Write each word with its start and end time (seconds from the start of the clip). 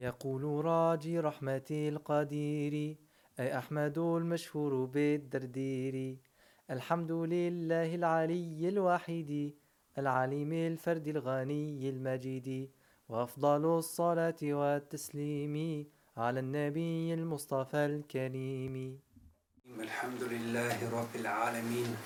يقول 0.00 0.64
راجي 0.64 1.20
رحمة 1.20 1.70
القدير 1.70 2.96
أي 3.40 3.58
أحمد 3.58 3.98
المشهور 3.98 4.84
بالدردير. 4.84 6.16
الحمد 6.70 7.12
لله 7.12 7.94
العلي 7.94 8.68
الوحيد 8.68 9.54
العليم 9.98 10.52
الفرد 10.52 11.08
الغني 11.08 11.90
المجيد. 11.90 12.70
وأفضل 13.08 13.64
الصلاة 13.78 14.36
والتسليم 14.42 15.86
على 16.16 16.40
النبي 16.40 17.14
المصطفى 17.14 17.86
الكريم. 17.86 19.00
الحمد 19.80 20.22
لله 20.22 20.90
رب 21.00 21.14
العالمين 21.14 21.96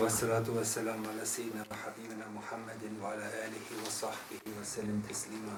والصلاة 0.00 0.46
والسلام 0.56 1.06
على 1.06 1.24
سيدنا 1.24 1.64
وحبيبنا 1.70 2.28
محمد 2.28 2.82
وعلى 3.02 3.26
آله 3.46 3.66
وصحبه 3.86 4.40
وسلم 4.60 5.02
تسليما. 5.08 5.56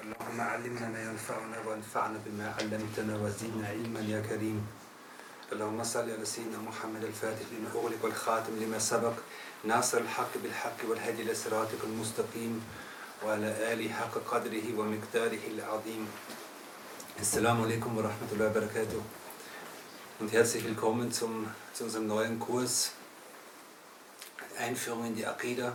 اللهم 0.00 0.40
علمنا 0.40 0.88
ما 0.88 1.02
ينفعنا 1.02 1.58
وانفعنا 1.66 2.18
بما 2.26 2.54
علمتنا 2.58 3.14
وزدنا 3.20 3.68
علما 3.68 4.00
يا 4.00 4.20
كريم. 4.24 4.56
اللهم 5.52 5.84
صل 5.84 6.08
على 6.10 6.24
سيدنا 6.24 6.58
محمد 6.58 7.04
الفاتح 7.04 7.44
لما 7.52 7.68
أغلق 7.74 8.00
والخاتم 8.04 8.56
لما 8.60 8.78
سبق 8.78 9.12
ناصر 9.64 9.98
الحق 9.98 10.32
بالحق 10.42 10.78
والهدي 10.88 11.22
إلى 11.22 11.34
صراطك 11.34 11.84
المستقيم 11.84 12.64
وعلى 13.24 13.72
آله 13.72 13.92
حق 13.92 14.14
قدره 14.30 14.66
ومقداره 14.78 15.44
العظيم. 15.52 16.02
السلام 17.20 17.62
عليكم 17.62 17.90
ورحمة 17.98 18.28
الله 18.32 18.46
وبركاته. 18.48 19.02
Und 20.20 20.32
herzlich 20.32 20.64
willkommen 20.64 21.12
zum, 21.12 21.50
zu 21.74 21.84
unserem 21.84 22.06
neuen 22.06 22.40
Kurs 22.40 22.92
Einführung 24.56 25.04
in 25.04 25.14
die 25.14 25.26
Aqidah 25.26 25.72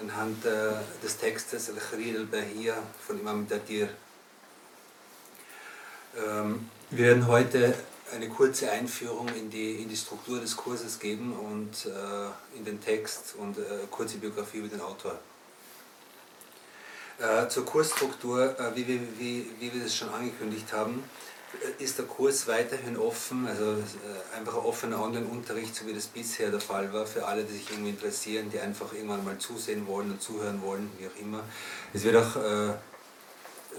anhand 0.00 0.44
äh, 0.44 0.72
des 1.02 1.16
Textes 1.16 1.70
Al-Khalil 1.70 2.18
al-Bahir 2.18 2.74
von 3.06 3.20
Imam 3.20 3.46
Dadir. 3.48 3.88
Ähm, 6.16 6.68
wir 6.90 7.06
werden 7.06 7.26
heute 7.26 7.74
eine 8.12 8.28
kurze 8.28 8.70
Einführung 8.70 9.28
in 9.28 9.50
die, 9.50 9.82
in 9.82 9.88
die 9.88 9.96
Struktur 9.96 10.40
des 10.40 10.56
Kurses 10.56 10.98
geben 10.98 11.32
und 11.32 11.86
äh, 11.86 12.56
in 12.56 12.64
den 12.64 12.80
Text 12.80 13.34
und 13.38 13.58
äh, 13.58 13.62
kurze 13.90 14.18
Biografie 14.18 14.58
über 14.58 14.68
den 14.68 14.80
Autor. 14.80 15.18
Äh, 17.18 17.48
zur 17.48 17.64
Kursstruktur, 17.64 18.58
äh, 18.58 18.76
wie, 18.76 18.86
wir, 18.86 19.00
wie, 19.18 19.50
wie 19.58 19.72
wir 19.72 19.82
das 19.82 19.96
schon 19.96 20.08
angekündigt 20.08 20.72
haben, 20.72 21.04
ist 21.78 21.98
der 21.98 22.06
Kurs 22.06 22.46
weiterhin 22.46 22.96
offen, 22.96 23.46
also 23.46 23.72
äh, 23.72 24.36
einfach 24.36 24.54
ein 24.54 24.64
offener 24.64 25.02
Online-Unterricht, 25.02 25.74
so 25.74 25.86
wie 25.86 25.92
das 25.92 26.06
bisher 26.06 26.50
der 26.50 26.60
Fall 26.60 26.92
war, 26.92 27.06
für 27.06 27.26
alle, 27.26 27.44
die 27.44 27.52
sich 27.52 27.70
irgendwie 27.70 27.90
interessieren, 27.90 28.50
die 28.50 28.60
einfach 28.60 28.92
irgendwann 28.92 29.24
mal 29.24 29.38
zusehen 29.38 29.86
wollen 29.86 30.10
und 30.10 30.22
zuhören 30.22 30.62
wollen, 30.62 30.90
wie 30.98 31.06
auch 31.06 31.20
immer. 31.20 31.44
Es 31.92 32.04
wird 32.04 32.16
auch 32.16 32.36
äh, 32.36 32.74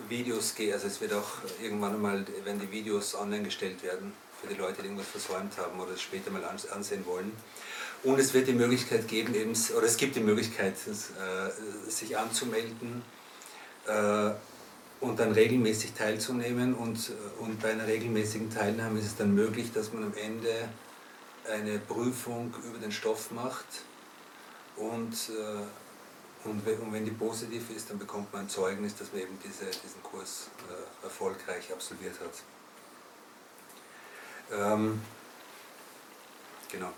Videos 0.09 0.55
geben, 0.55 0.73
also 0.73 0.87
es 0.87 0.99
wird 1.01 1.13
auch 1.13 1.29
irgendwann 1.61 2.01
mal, 2.01 2.25
wenn 2.43 2.59
die 2.59 2.71
Videos 2.71 3.15
online 3.15 3.43
gestellt 3.43 3.81
werden, 3.83 4.13
für 4.41 4.47
die 4.47 4.59
Leute, 4.59 4.81
die 4.81 4.87
irgendwas 4.87 5.07
versäumt 5.07 5.57
haben 5.57 5.79
oder 5.79 5.93
es 5.93 6.01
später 6.01 6.31
mal 6.31 6.43
ansehen 6.43 7.05
wollen. 7.05 7.31
Und 8.03 8.19
es 8.19 8.33
wird 8.33 8.47
die 8.47 8.53
Möglichkeit 8.53 9.07
geben, 9.07 9.33
eben, 9.33 9.53
oder 9.75 9.85
es 9.85 9.97
gibt 9.97 10.15
die 10.15 10.19
Möglichkeit, 10.19 10.75
äh, 10.87 11.89
sich 11.89 12.17
anzumelden. 12.17 13.01
Äh, 13.87 14.31
und 15.05 15.19
dann 15.19 15.31
regelmäßig 15.31 15.93
teilzunehmen. 15.93 16.73
Und, 16.73 17.11
und 17.39 17.61
bei 17.61 17.71
einer 17.71 17.87
regelmäßigen 17.87 18.49
Teilnahme 18.49 18.99
ist 18.99 19.05
es 19.05 19.15
dann 19.15 19.33
möglich, 19.33 19.71
dass 19.71 19.93
man 19.93 20.03
am 20.03 20.13
Ende 20.15 20.69
eine 21.51 21.79
Prüfung 21.79 22.53
über 22.67 22.79
den 22.79 22.91
Stoff 22.91 23.31
macht 23.31 23.65
und, 24.77 25.13
äh, 25.29 26.47
und, 26.47 26.67
und 26.67 26.93
wenn 26.93 27.05
die 27.05 27.11
positiv 27.11 27.69
ist, 27.75 27.89
dann 27.89 27.99
bekommt 27.99 28.33
man 28.33 28.43
ein 28.43 28.49
Zeugnis, 28.49 28.95
dass 28.95 29.11
man 29.13 29.21
eben 29.21 29.37
diese, 29.43 29.65
diesen 29.65 30.01
Kurs 30.01 30.49
äh, 30.69 31.05
erfolgreich 31.05 31.71
absolviert 31.71 32.15
hat. 32.19 32.33
Ähm, 34.51 35.01
genau. 36.71 36.91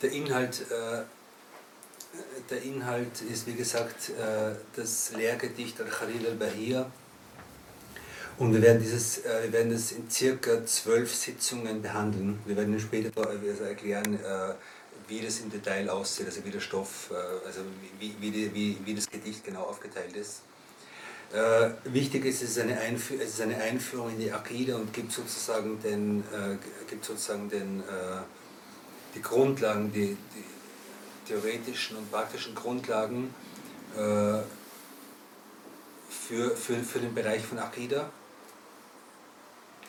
Der 0.00 0.10
Inhalt 0.10 0.60
äh, 0.70 1.04
der 2.50 2.62
Inhalt 2.62 3.22
ist, 3.22 3.46
wie 3.46 3.54
gesagt, 3.54 4.10
äh, 4.10 4.54
das 4.76 5.12
Lehrgedicht 5.12 5.80
Al-Khalil 5.80 6.26
al-Bahir. 6.26 6.90
Und 8.42 8.52
wir 8.52 8.60
werden, 8.60 8.82
dieses, 8.82 9.18
äh, 9.18 9.44
wir 9.44 9.52
werden 9.52 9.70
das 9.70 9.92
in 9.92 10.10
circa 10.10 10.66
zwölf 10.66 11.14
Sitzungen 11.14 11.80
behandeln. 11.80 12.40
Wir 12.44 12.56
werden 12.56 12.76
später 12.80 13.12
also 13.24 13.62
erklären, 13.62 14.16
äh, 14.16 14.54
wie 15.06 15.20
das 15.20 15.38
im 15.38 15.48
Detail 15.48 15.88
aussieht, 15.88 16.26
also 16.26 16.44
wie 16.44 16.50
der 16.50 16.58
Stoff, 16.58 17.12
also 17.46 17.60
wie, 18.00 18.16
wie, 18.18 18.32
die, 18.32 18.52
wie, 18.52 18.78
wie 18.84 18.94
das 18.94 19.08
Gedicht 19.08 19.44
genau 19.44 19.62
aufgeteilt 19.62 20.16
ist. 20.16 20.42
wichtig 21.84 22.24
ist, 22.24 22.42
es 22.42 22.50
ist, 22.50 22.58
eine 22.58 22.78
es 22.84 23.10
ist 23.10 23.40
eine 23.40 23.58
Einführung 23.58 24.10
in 24.10 24.18
die 24.18 24.32
Akide 24.32 24.76
und 24.76 24.92
gibt 24.92 25.12
sozusagen, 25.12 25.80
den, 25.82 26.24
gibt 26.88 27.04
sozusagen 27.04 27.48
den, 27.50 27.82
die 29.14 29.22
Grundlagen, 29.22 29.92
die, 29.92 30.16
die 30.34 31.28
theoretischen 31.28 31.96
und 31.96 32.10
praktischen 32.10 32.54
Grundlagen 32.54 33.34
äh, 33.96 34.42
für, 36.08 36.56
für, 36.56 36.76
für 36.82 37.00
den 37.00 37.14
Bereich 37.14 37.42
von 37.42 37.58
Akida. 37.58 38.10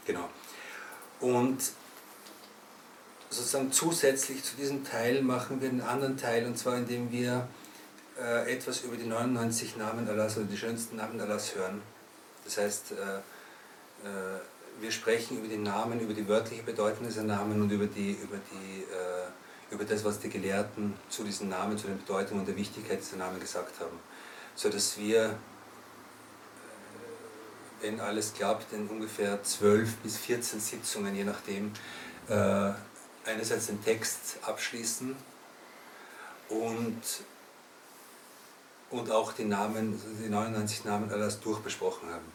Genau. 0.06 0.30
Und 1.20 1.60
sozusagen 3.30 3.72
zusätzlich 3.72 4.44
zu 4.44 4.56
diesem 4.56 4.84
Teil 4.84 5.22
machen 5.22 5.62
wir 5.62 5.70
einen 5.70 5.82
anderen 5.82 6.18
Teil, 6.18 6.46
und 6.46 6.58
zwar 6.58 6.78
indem 6.78 7.12
wir 7.12 7.48
äh, 8.20 8.54
etwas 8.54 8.82
über 8.82 8.96
die 8.96 9.06
99 9.06 9.78
Namen 9.78 10.08
Allahs 10.08 10.38
oder 10.38 10.46
die 10.46 10.58
schönsten 10.58 10.98
Namen 10.98 11.20
Allahs 11.20 11.56
hören. 11.56 11.82
Das 12.46 12.58
heißt, 12.58 12.92
äh, 12.92 13.18
äh, 14.08 14.40
wir 14.82 14.92
sprechen 14.92 15.38
über 15.38 15.48
die 15.48 15.58
Namen, 15.58 16.00
über 16.00 16.14
die 16.14 16.28
wörtliche 16.28 16.64
Bedeutung 16.64 17.06
dieser 17.08 17.24
Namen 17.24 17.62
und 17.62 17.72
über 17.72 17.86
die, 17.86 18.12
über 18.12 18.38
die 18.52 18.82
äh, 18.84 19.28
über 19.74 19.86
das, 19.86 20.04
was 20.06 20.20
die 20.20 20.30
Gelehrten 20.30 20.94
zu 21.10 21.24
diesen 21.24 21.50
Namen, 21.50 21.78
zu 21.78 21.88
den 21.88 21.98
Bedeutungen 21.98 22.42
und 22.42 22.48
der 22.48 22.56
Wichtigkeit 22.56 23.00
dieser 23.00 23.18
Namen 23.18 23.40
gesagt 23.40 23.80
haben. 23.80 24.00
So 24.56 24.70
dass 24.70 24.98
wir, 24.98 25.36
wenn 27.84 28.00
alles 28.00 28.34
klappt, 28.34 28.74
in 28.74 28.88
ungefähr 28.88 29.44
12 29.44 29.98
bis 29.98 30.18
14 30.18 30.60
Sitzungen, 30.60 31.16
je 31.16 31.24
nachdem, 31.24 31.72
äh, 32.30 32.72
einerseits 33.26 33.68
den 33.68 33.84
Text 33.84 34.38
abschließen 34.42 35.16
und, 36.50 37.02
und 38.90 39.12
auch 39.12 39.34
die 39.34 39.46
Namen, 39.46 40.02
die 40.24 40.30
99 40.30 40.86
Namen 40.86 41.12
alles 41.12 41.40
durchbesprochen 41.40 42.10
haben. 42.10 42.32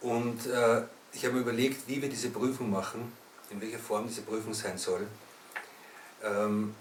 Und 0.00 0.46
äh, 0.46 0.82
ich 1.12 1.24
habe 1.24 1.36
mir 1.36 1.40
überlegt, 1.40 1.88
wie 1.88 2.02
wir 2.02 2.10
diese 2.10 2.28
Prüfung 2.28 2.70
machen 2.70 3.12
in 3.50 3.60
welcher 3.60 3.78
Form 3.78 4.06
diese 4.08 4.22
Prüfung 4.22 4.54
sein 4.54 4.78
soll. 4.78 5.06
Ähm, 6.22 6.74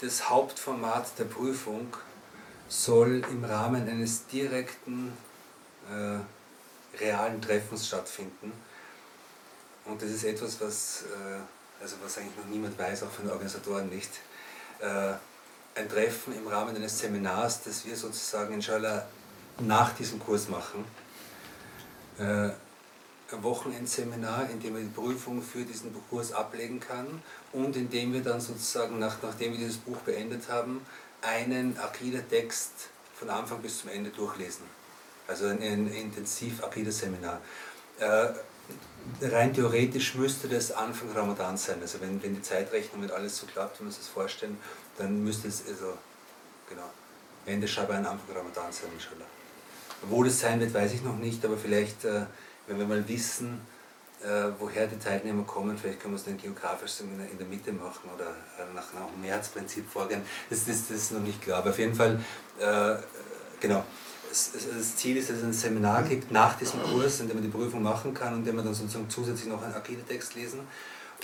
das 0.00 0.28
Hauptformat 0.30 1.18
der 1.18 1.24
Prüfung 1.24 1.88
soll 2.70 3.22
im 3.30 3.44
Rahmen 3.44 3.88
eines 3.88 4.26
direkten, 4.28 5.12
äh, 5.90 6.98
realen 7.02 7.42
Treffens 7.42 7.88
stattfinden. 7.88 8.52
Und 9.84 10.00
das 10.00 10.10
ist 10.10 10.24
etwas, 10.24 10.60
was, 10.60 11.02
äh, 11.02 11.82
also 11.82 11.96
was 12.02 12.18
eigentlich 12.18 12.36
noch 12.36 12.46
niemand 12.46 12.78
weiß, 12.78 13.02
auch 13.02 13.10
von 13.10 13.24
den 13.24 13.32
Organisatoren 13.32 13.88
nicht. 13.88 14.10
Äh, 14.78 15.14
ein 15.74 15.88
Treffen 15.88 16.36
im 16.36 16.46
Rahmen 16.46 16.76
eines 16.76 16.98
Seminars, 16.98 17.62
das 17.64 17.84
wir 17.84 17.96
sozusagen 17.96 18.54
inshallah 18.54 19.04
nach 19.58 19.92
diesem 19.94 20.20
Kurs 20.20 20.48
machen. 20.48 20.84
Äh, 22.18 22.50
Wochenendseminar, 23.32 24.48
in 24.50 24.60
dem 24.60 24.74
man 24.74 24.82
die 24.82 24.88
Prüfung 24.88 25.42
für 25.42 25.64
diesen 25.64 25.94
Kurs 26.08 26.32
ablegen 26.32 26.80
kann 26.80 27.22
und 27.52 27.76
in 27.76 27.88
dem 27.88 28.12
wir 28.12 28.22
dann 28.22 28.40
sozusagen, 28.40 28.98
nach, 28.98 29.16
nachdem 29.22 29.52
wir 29.52 29.58
dieses 29.58 29.76
Buch 29.76 29.98
beendet 29.98 30.48
haben, 30.48 30.84
einen 31.22 31.78
Akida-Text 31.78 32.72
von 33.14 33.30
Anfang 33.30 33.60
bis 33.60 33.80
zum 33.80 33.90
Ende 33.90 34.10
durchlesen. 34.10 34.64
Also 35.28 35.46
ein, 35.46 35.62
ein 35.62 35.92
intensiv 35.92 36.62
Akida-Seminar. 36.64 37.40
Äh, 37.98 38.28
rein 39.22 39.52
theoretisch 39.52 40.14
müsste 40.14 40.48
das 40.48 40.72
Anfang 40.72 41.10
Ramadan 41.12 41.56
sein. 41.56 41.78
Also 41.80 42.00
wenn, 42.00 42.22
wenn 42.22 42.34
die 42.34 42.42
Zeitrechnung 42.42 43.02
mit 43.02 43.10
alles 43.10 43.38
so 43.38 43.46
klappt, 43.46 43.78
wenn 43.78 43.86
wir 43.86 43.90
uns 43.90 43.98
das 43.98 44.08
vorstellen, 44.08 44.58
dann 44.98 45.22
müsste 45.22 45.48
es 45.48 45.62
also 45.68 45.96
genau 46.68 46.90
Ende 47.46 47.68
Schaban, 47.68 48.06
Anfang 48.06 48.36
Ramadan 48.36 48.72
sein, 48.72 48.88
inshallah. 48.94 49.26
Wo 50.02 50.22
das 50.24 50.40
sein 50.40 50.60
wird, 50.60 50.72
weiß 50.72 50.92
ich 50.92 51.02
noch 51.02 51.16
nicht, 51.16 51.44
aber 51.44 51.56
vielleicht 51.56 52.04
äh, 52.04 52.22
wenn 52.70 52.78
wir 52.78 52.86
mal 52.86 53.08
wissen, 53.08 53.60
woher 54.58 54.86
die 54.86 54.98
Teilnehmer 54.98 55.44
kommen, 55.44 55.78
vielleicht 55.78 56.00
können 56.00 56.14
wir 56.14 56.18
es 56.18 56.24
dann 56.24 56.36
geografisch 56.36 57.00
in, 57.00 57.08
in 57.30 57.38
der 57.38 57.46
Mitte 57.46 57.72
machen 57.72 58.10
oder 58.14 58.26
äh, 58.26 58.74
nach, 58.74 58.84
dem 58.90 59.20
Märzprinzip 59.20 59.88
vorgehen. 59.88 60.22
Das, 60.50 60.66
das, 60.66 60.88
das 60.88 60.96
ist 60.96 61.12
noch 61.12 61.20
nicht 61.20 61.40
klar. 61.40 61.58
Aber 61.58 61.70
auf 61.70 61.78
jeden 61.78 61.94
Fall, 61.94 62.20
äh, 62.58 62.96
genau. 63.60 63.84
Das, 64.28 64.52
das 64.52 64.96
Ziel 64.96 65.16
ist, 65.16 65.30
dass 65.30 65.38
es 65.38 65.42
ein 65.42 65.52
Seminar 65.52 66.02
gibt 66.04 66.30
nach 66.30 66.56
diesem 66.56 66.82
Kurs, 66.82 67.20
in 67.20 67.28
dem 67.28 67.38
man 67.38 67.44
die 67.44 67.50
Prüfung 67.50 67.82
machen 67.82 68.14
kann 68.14 68.34
und 68.34 68.40
in 68.40 68.44
dem 68.44 68.56
man 68.56 68.64
dann 68.64 68.74
sozusagen 68.74 69.08
zusätzlich 69.08 69.48
noch 69.48 69.62
einen 69.62 69.74
Akide-Text 69.74 70.34
lesen. 70.34 70.60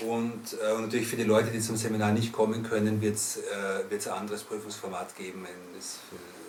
Und, 0.01 0.57
äh, 0.61 0.73
und, 0.73 0.81
natürlich 0.83 1.07
für 1.07 1.15
die 1.15 1.23
Leute, 1.23 1.51
die 1.51 1.59
zum 1.59 1.77
Seminar 1.77 2.11
nicht 2.11 2.33
kommen 2.33 2.63
können, 2.63 2.99
wird 3.01 3.15
es 3.15 3.37
äh, 3.37 4.09
ein 4.09 4.11
anderes 4.11 4.43
Prüfungsformat 4.43 5.15
geben, 5.15 5.45
das 5.75 5.99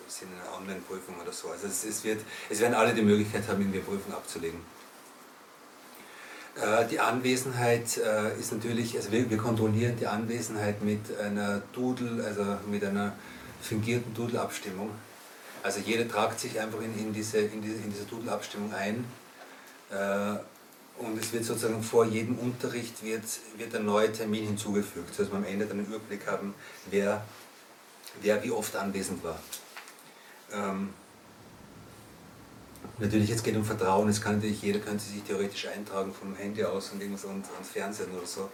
ist 0.07 0.21
in 0.23 0.27
einer 0.29 0.57
Online-Prüfung 0.57 1.15
oder 1.21 1.31
so. 1.31 1.49
Also 1.49 1.67
es, 1.67 1.85
es, 1.85 2.03
wird, 2.03 2.21
es 2.49 2.59
werden 2.59 2.73
alle 2.73 2.93
die 2.93 3.01
Möglichkeit 3.01 3.47
haben, 3.47 3.61
in 3.61 3.71
der 3.71 3.81
Prüfung 3.81 4.13
abzulegen. 4.13 4.59
Äh, 6.55 6.87
die 6.87 6.99
Anwesenheit 6.99 7.97
äh, 7.97 8.37
ist 8.39 8.51
natürlich, 8.51 8.95
also 8.95 9.11
wir, 9.11 9.37
kontrollieren 9.37 9.95
die 9.97 10.07
Anwesenheit 10.07 10.81
mit 10.81 11.17
einer 11.19 11.61
Doodle, 11.73 12.23
also 12.23 12.57
mit 12.69 12.83
einer 12.83 13.13
fingierten 13.61 14.13
Doodle-Abstimmung. 14.13 14.89
Also 15.61 15.79
jeder 15.79 16.07
tragt 16.07 16.39
sich 16.39 16.59
einfach 16.59 16.81
in, 16.81 16.97
in, 16.97 17.13
diese, 17.13 17.39
in, 17.39 17.61
diese, 17.61 17.75
in 17.75 17.91
diese 17.91 18.05
Doodle-Abstimmung 18.05 18.73
ein. 18.73 19.05
Äh, 19.91 20.39
und 20.99 21.17
es 21.17 21.31
wird 21.31 21.45
sozusagen 21.45 21.81
vor 21.81 22.05
jedem 22.05 22.37
Unterricht 22.39 23.03
wird, 23.03 23.23
wird 23.57 23.73
ein 23.73 23.85
neuer 23.85 24.11
Termin 24.11 24.47
hinzugefügt, 24.47 25.15
sodass 25.15 25.31
wir 25.31 25.37
am 25.37 25.45
Ende 25.45 25.65
dann 25.65 25.77
einen 25.77 25.87
Überblick 25.87 26.27
haben, 26.27 26.53
wer, 26.89 27.23
wer 28.21 28.43
wie 28.43 28.51
oft 28.51 28.75
anwesend 28.75 29.23
war. 29.23 29.39
Ähm, 30.51 30.93
natürlich, 32.99 33.29
es 33.29 33.43
geht 33.43 33.55
um 33.55 33.65
Vertrauen, 33.65 34.09
es 34.09 34.21
kann 34.21 34.35
natürlich, 34.35 34.61
jeder 34.61 34.79
könnte 34.79 35.03
sich 35.03 35.23
theoretisch 35.23 35.67
eintragen 35.67 36.13
vom 36.13 36.35
Handy 36.35 36.63
aus 36.63 36.89
und 36.91 37.01
irgendwas 37.01 37.25
und, 37.25 37.45
und 37.57 37.65
Fernsehen 37.71 38.11
oder 38.15 38.25
so. 38.25 38.49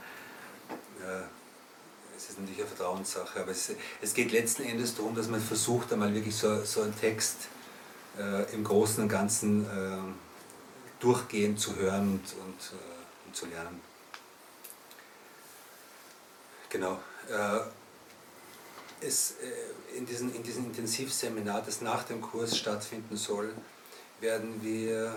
Äh, 1.01 1.23
es 2.17 2.29
ist 2.29 2.39
natürlich 2.39 2.59
eine 2.59 2.67
Vertrauenssache, 2.67 3.41
aber 3.41 3.51
es, 3.51 3.71
es, 4.01 4.13
geht 4.13 4.31
letzten 4.31 4.63
Endes 4.63 4.95
darum, 4.95 5.15
dass 5.15 5.27
man 5.27 5.41
versucht, 5.41 5.91
einmal 5.91 6.13
wirklich 6.13 6.35
so, 6.35 6.63
so 6.63 6.81
einen 6.81 6.97
Text 6.97 7.47
äh, 8.17 8.53
im 8.53 8.63
Großen 8.63 9.03
und 9.03 9.09
Ganzen 9.09 9.65
äh, 9.65 9.97
durchgehend 10.99 11.59
zu 11.59 11.75
hören 11.75 12.11
und, 12.13 12.21
und, 12.21 12.71
äh, 12.71 13.27
und 13.27 13.35
zu 13.35 13.45
lernen. 13.47 13.81
Genau. 16.69 16.99
Äh, 17.29 17.59
es, 19.05 19.35
äh, 19.41 19.97
in, 19.97 20.05
diesem 20.05 20.33
in 20.33 20.43
diesem 20.43 20.65
Intensivseminar, 20.65 21.61
das 21.65 21.81
nach 21.81 22.03
dem 22.03 22.21
Kurs 22.21 22.57
stattfinden 22.57 23.17
soll, 23.17 23.53
werden 24.21 24.61
wir 24.63 25.15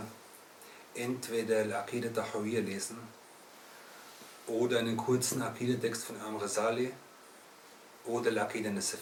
entweder 0.95 1.59
Al-Aqidah 1.59 2.13
Tahawiyya 2.13 2.61
lesen 2.61 2.99
oder 4.47 4.79
einen 4.79 4.97
kurzen 4.97 5.43
Aqidah-Text 5.43 6.05
von 6.05 6.17
Imam 6.17 6.37
Rasali 6.37 6.93
oder 8.05 8.31
Al-Aqidah. 8.31 8.71
Das, 8.73 8.91
das 8.93 8.99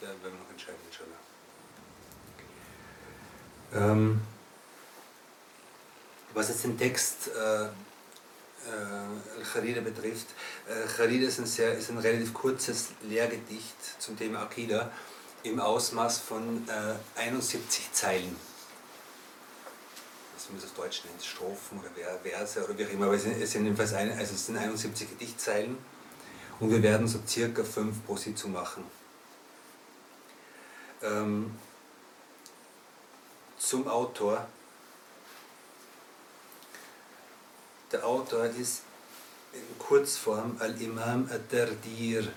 werden 0.00 0.18
wir 0.22 0.30
noch 0.30 0.50
entscheiden, 0.50 0.80
inshallah. 0.90 1.20
Ähm, 3.74 4.20
was 6.34 6.48
jetzt 6.48 6.64
den 6.64 6.78
Text 6.78 7.28
äh, 7.28 7.64
äh, 7.64 7.68
Al-Kharida 9.38 9.80
betrifft, 9.80 10.28
äh, 10.68 10.86
Kharida 10.86 11.28
ist 11.28 11.38
ein, 11.38 11.44
ist 11.44 11.90
ein 11.90 11.98
relativ 11.98 12.34
kurzes 12.34 12.88
Lehrgedicht 13.02 13.76
zum 14.00 14.16
Thema 14.18 14.42
Akida 14.42 14.90
im 15.48 15.60
Ausmaß 15.60 16.18
von 16.18 16.68
äh, 16.68 17.20
71 17.20 17.92
Zeilen. 17.92 18.36
Was 20.34 20.48
man 20.48 20.60
das 20.60 20.70
auf 20.70 20.76
Deutsch 20.76 21.02
nennt, 21.04 21.22
Strophen 21.22 21.78
oder 21.78 21.90
Verse 22.22 22.64
oder 22.64 22.76
wie 22.76 22.86
auch 22.86 22.90
immer, 22.90 23.06
aber 23.06 23.14
es 23.14 23.22
sind, 23.22 23.40
es 23.40 23.52
sind 23.52 23.64
jedenfalls 23.64 23.94
ein, 23.94 24.10
also 24.10 24.34
es 24.34 24.46
sind 24.46 24.56
71 24.56 25.10
Gedichtzeilen 25.10 25.78
und 26.60 26.70
wir 26.70 26.82
werden 26.82 27.06
so 27.08 27.20
circa 27.26 27.64
fünf 27.64 28.04
pro 28.04 28.16
Sitzung 28.16 28.52
machen. 28.52 28.84
Ähm, 31.02 31.54
zum 33.58 33.88
Autor 33.88 34.46
Der 37.92 38.04
Autor 38.04 38.46
ist 38.46 38.82
in 39.52 39.78
Kurzform 39.78 40.56
Al-Imam 40.58 41.28
Ad-Dardir. 41.30 42.32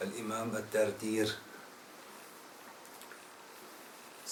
Al-Imam 0.00 0.54
Ad-Dardir. 0.56 1.28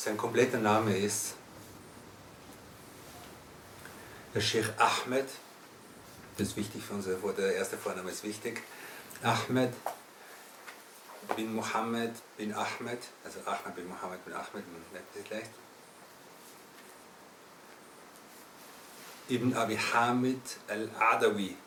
Sein 0.02 0.16
kompletter 0.16 0.56
Name 0.56 0.96
ist 0.96 1.34
der 4.34 4.40
Sheikh 4.40 4.72
Ahmed. 4.78 5.28
Das 6.38 6.48
ist 6.48 6.56
wichtig 6.56 6.82
für 6.82 6.94
uns, 6.94 7.04
der 7.04 7.54
erste 7.54 7.76
Vorname 7.76 8.10
ist 8.10 8.24
wichtig. 8.24 8.62
Ahmed 9.22 9.74
bin 11.36 11.54
Mohammed 11.54 12.14
bin 12.38 12.54
Ahmed, 12.54 13.02
also 13.26 13.40
Ahmed 13.44 13.74
bin 13.76 13.88
Mohammed 13.88 14.24
bin 14.24 14.32
Ahmed, 14.32 14.64
man 14.72 14.82
merkt 14.90 15.14
das 15.14 15.28
leicht. 15.28 15.50
Ibn 19.28 19.54
Abi 19.54 19.76
Hamid 19.76 20.40
al-Adawi. 20.66 21.58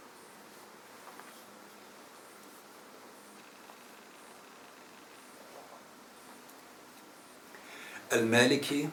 Al-Maliki. 8.14 8.88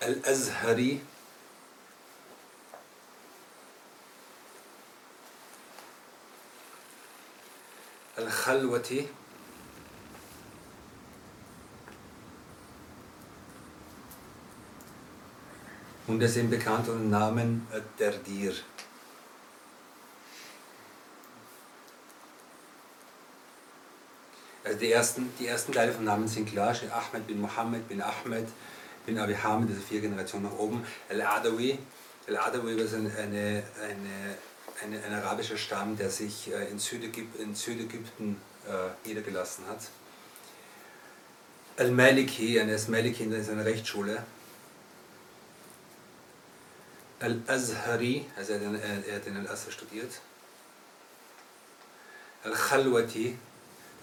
Al-Azhari. 0.00 1.00
Al-Khalwati. 8.16 9.08
und 16.06 16.20
er 16.20 16.28
ist 16.28 16.36
eben 16.36 16.50
bekannt 16.50 16.86
unter 16.88 17.00
dem 17.00 17.10
Namen 17.10 17.66
Derdir. 17.98 18.52
Also 24.64 24.78
die 24.78 24.90
ersten, 24.90 25.30
die 25.38 25.46
ersten 25.46 25.72
Teile 25.72 25.92
vom 25.92 26.04
Namen 26.04 26.26
sind 26.26 26.50
klar, 26.50 26.74
Ahmed 26.90 27.26
bin 27.26 27.40
Mohammed 27.40 27.86
bin 27.86 28.00
Ahmed 28.00 28.48
bin 29.06 29.18
Abi 29.18 29.34
Hamid, 29.34 29.68
also 29.68 29.80
vier 29.82 30.00
Generationen 30.00 30.44
nach 30.44 30.58
oben. 30.58 30.84
Al-Adawi, 31.08 31.78
Al-Adawi 32.26 32.78
war 32.78 32.98
eine, 32.98 33.10
eine, 33.16 33.62
eine, 34.82 35.04
ein 35.04 35.12
arabischer 35.12 35.56
Stamm, 35.56 35.96
der 35.96 36.10
sich 36.10 36.52
äh, 36.52 36.70
in, 36.70 36.78
Südägypten, 36.78 37.42
in 37.42 37.54
Südägypten 37.54 38.40
äh, 38.66 39.06
niedergelassen 39.06 39.66
hat. 39.68 39.80
Al-Maliki, 41.76 42.56
er 42.56 42.68
ist 42.68 42.88
Maliki 42.88 43.24
in 43.24 43.44
seiner 43.44 43.64
Rechtsschule, 43.64 44.22
Al-Azhari, 47.20 48.26
also 48.36 48.52
er, 48.52 48.60
er 49.06 49.16
hat 49.16 49.26
in 49.26 49.36
Al-Azhar 49.36 49.72
studiert. 49.72 50.12
Al-Khalwati, 52.44 53.36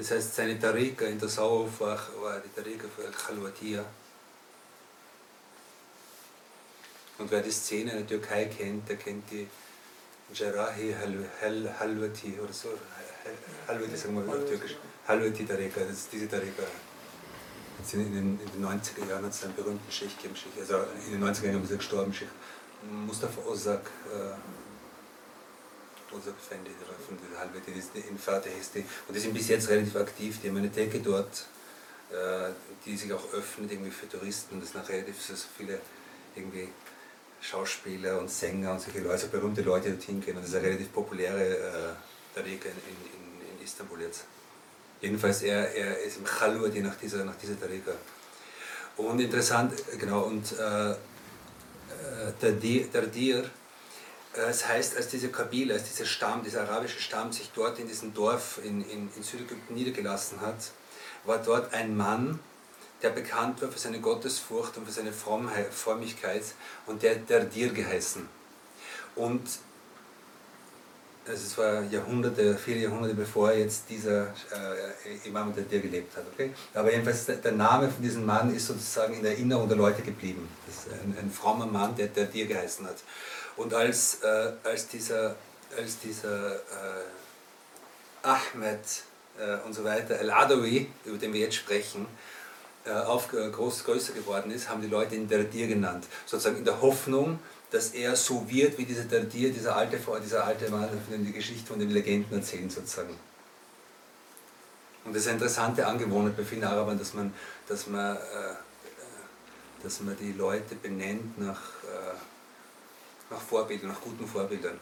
das 0.01 0.09
heißt 0.09 0.35
seine 0.35 0.59
Tariqa 0.59 1.05
in 1.05 1.19
der 1.19 1.27
Tasawwuf 1.27 1.79
war, 1.79 1.99
war 2.21 2.39
die 2.39 2.49
Tariqa 2.59 2.87
für 2.95 3.05
Al-Khalwatiya. 3.05 3.85
Und 7.19 7.29
wer 7.29 7.41
die 7.41 7.51
Szene 7.51 7.91
in 7.91 7.97
der 7.99 8.07
Türkei 8.07 8.45
kennt, 8.45 8.89
der 8.89 8.95
kennt 8.95 9.29
die 9.29 9.47
Jarahi 10.33 10.95
Halwati 11.79 12.39
oder 12.43 12.51
so. 12.51 12.69
Halwati 13.67 13.95
sagen 13.95 14.15
wir 14.15 14.33
auf 14.33 14.43
Türkisch. 14.49 14.75
Halwati 15.07 15.45
Tariqa, 15.45 15.81
das 15.81 15.97
ist 15.97 16.13
diese 16.13 16.27
Tariqa. 16.27 16.63
In 17.93 17.99
den, 17.99 18.39
in 18.39 18.51
den 18.53 18.65
90er 18.65 19.07
Jahren 19.07 19.25
hat 19.25 19.33
es 19.33 19.43
einen 19.43 19.55
berühmten 19.55 19.91
Sheikh 19.91 20.15
gegeben, 20.17 20.35
also 20.59 20.77
in 21.05 21.19
den 21.19 21.23
90er 21.23 21.45
Jahren 21.45 21.63
ist 21.63 21.71
er 21.71 21.77
gestorben, 21.77 22.11
Sheikh 22.11 22.31
Mustafa 23.05 23.41
Ozak, 23.41 23.91
äh, 24.11 24.33
Ozak 26.13 26.35
Fendi 26.39 26.71
von 27.07 27.17
dieser 27.17 27.39
Halbwette, 27.39 27.71
in 27.71 28.17
Fatih 28.17 28.51
und 29.07 29.15
die 29.15 29.19
sind 29.19 29.33
bis 29.33 29.47
jetzt 29.49 29.69
relativ 29.69 29.95
aktiv, 29.95 30.39
die 30.41 30.49
haben 30.49 30.57
eine 30.57 30.69
Decke 30.69 30.99
dort, 30.99 31.45
äh, 32.11 32.51
die 32.85 32.97
sich 32.97 33.11
auch 33.13 33.33
öffnet 33.33 33.71
irgendwie 33.71 33.91
für 33.91 34.07
Touristen, 34.09 34.59
das 34.59 34.71
sind 34.71 34.87
relativ 34.89 35.21
so 35.21 35.33
viele 35.57 35.79
irgendwie 36.35 36.69
Schauspieler 37.41 38.19
und 38.19 38.29
Sänger 38.29 38.71
und 38.71 38.81
solche 38.81 38.99
Leute, 38.99 39.11
also 39.13 39.27
berühmte 39.27 39.61
Leute 39.61 39.89
die 39.89 39.95
dorthin 39.95 40.21
gehen 40.21 40.35
und 40.35 40.43
das 40.43 40.51
ist 40.51 40.55
eine 40.55 40.67
relativ 40.67 40.91
populäre 40.93 41.95
äh, 42.35 42.39
in, 42.39 42.51
in, 42.51 43.57
in 43.57 43.63
Istanbul 43.63 44.01
jetzt. 44.01 44.25
Jedenfalls, 45.01 45.41
er, 45.41 45.73
er 45.73 45.99
ist 45.99 46.17
im 46.17 46.23
Khalwati 46.23 46.81
nach 46.81 46.95
dieser, 46.95 47.25
nach 47.25 47.35
dieser 47.35 47.59
Tariqa. 47.59 47.93
Und 48.97 49.19
interessant, 49.19 49.73
genau, 49.99 50.21
und 50.21 50.51
äh, 50.51 50.95
der 52.41 52.51
Dir. 53.07 53.49
Es 54.33 54.67
heißt, 54.67 54.95
als 54.95 55.09
diese 55.09 55.29
Kabila, 55.29 55.73
als 55.73 55.83
dieser 55.83 56.05
Stamm, 56.05 56.43
dieser 56.43 56.61
arabische 56.61 57.01
Stamm 57.01 57.33
sich 57.33 57.51
dort 57.53 57.79
in 57.79 57.87
diesem 57.87 58.13
Dorf 58.13 58.59
in, 58.63 58.81
in, 58.89 59.09
in 59.15 59.23
Südägypten 59.23 59.75
niedergelassen 59.75 60.39
hat, 60.39 60.71
war 61.25 61.37
dort 61.39 61.73
ein 61.73 61.97
Mann, 61.97 62.39
der 63.01 63.09
bekannt 63.09 63.61
war 63.61 63.69
für 63.69 63.79
seine 63.79 63.99
Gottesfurcht 63.99 64.77
und 64.77 64.85
für 64.85 64.91
seine 64.91 65.11
Frömmigkeit 65.11 66.43
und 66.85 67.03
der 67.03 67.15
der 67.15 67.45
Dir 67.45 67.73
geheißen. 67.73 68.27
Und 69.15 69.41
also 71.27 71.43
es 71.43 71.57
war 71.57 71.83
Jahrhunderte, 71.83 72.57
viele 72.57 72.81
Jahrhunderte 72.81 73.13
bevor 73.13 73.51
jetzt 73.53 73.83
dieser 73.89 74.23
äh, 74.23 75.27
Imam 75.27 75.53
der 75.53 75.63
Dir 75.65 75.79
gelebt 75.79 76.15
hat. 76.17 76.23
Okay? 76.33 76.51
Aber 76.73 76.91
jedenfalls 76.91 77.25
der, 77.25 77.51
Name 77.51 77.89
von 77.89 78.01
diesem 78.01 78.25
Mann 78.25 78.53
ist 78.55 78.67
sozusagen 78.67 79.13
in 79.15 79.23
der 79.23 79.33
Erinnerung 79.33 79.67
der 79.67 79.77
Leute 79.77 80.01
geblieben. 80.01 80.47
Das 80.65 80.77
ist 80.77 80.93
ein, 80.93 81.15
ein 81.19 81.31
frommer 81.31 81.67
Mann, 81.67 81.95
der 81.95 82.07
der 82.07 82.25
Dir 82.25 82.47
geheißen 82.47 82.87
hat. 82.87 82.97
Und 83.57 83.73
als, 83.73 84.19
äh, 84.23 84.53
als 84.63 84.87
dieser, 84.87 85.35
als 85.77 85.99
dieser 85.99 86.55
äh, 86.55 87.03
Ahmed 88.23 88.79
äh, 89.39 89.65
und 89.65 89.73
so 89.73 89.83
weiter, 89.83 90.19
Al-Adawi, 90.19 90.87
über 91.05 91.17
den 91.17 91.33
wir 91.33 91.41
jetzt 91.41 91.55
sprechen, 91.55 92.05
äh, 92.85 92.91
auf, 92.91 93.31
äh, 93.33 93.49
groß, 93.49 93.83
größer 93.83 94.13
geworden 94.13 94.51
ist, 94.51 94.69
haben 94.69 94.81
die 94.81 94.87
Leute 94.87 95.15
ihn 95.15 95.29
Dardir 95.29 95.67
genannt. 95.67 96.05
Sozusagen 96.25 96.57
in 96.57 96.65
der 96.65 96.81
Hoffnung, 96.81 97.39
dass 97.69 97.89
er 97.89 98.15
so 98.15 98.49
wird 98.49 98.77
wie 98.77 98.85
dieser 98.85 99.03
Dardir, 99.03 99.51
dieser 99.51 99.75
alte, 99.75 99.99
dieser 100.23 100.45
alte 100.45 100.69
Mann, 100.69 100.89
von 100.89 101.11
dem 101.11 101.25
die 101.25 101.31
Geschichte 101.31 101.67
von 101.67 101.79
den 101.79 101.91
Legenden 101.91 102.39
erzählen 102.39 102.69
sozusagen. 102.69 103.15
Und 105.05 105.15
das 105.15 105.23
ist 105.23 105.27
eine 105.27 105.37
interessante 105.37 105.85
Angewohnheit 105.85 106.35
bei 106.37 106.43
vielen 106.43 106.63
Arabern, 106.63 106.97
dass 106.97 107.13
man, 107.13 107.33
dass 107.67 107.87
man, 107.87 108.17
äh, 108.17 108.19
dass 109.83 110.01
man 110.01 110.17
die 110.17 110.33
Leute 110.33 110.75
benennt 110.75 111.39
nach, 111.39 111.61
nach 113.31 113.41
Vorbildern, 113.41 113.89
nach 113.89 114.01
guten 114.01 114.27
Vorbildern. 114.27 114.79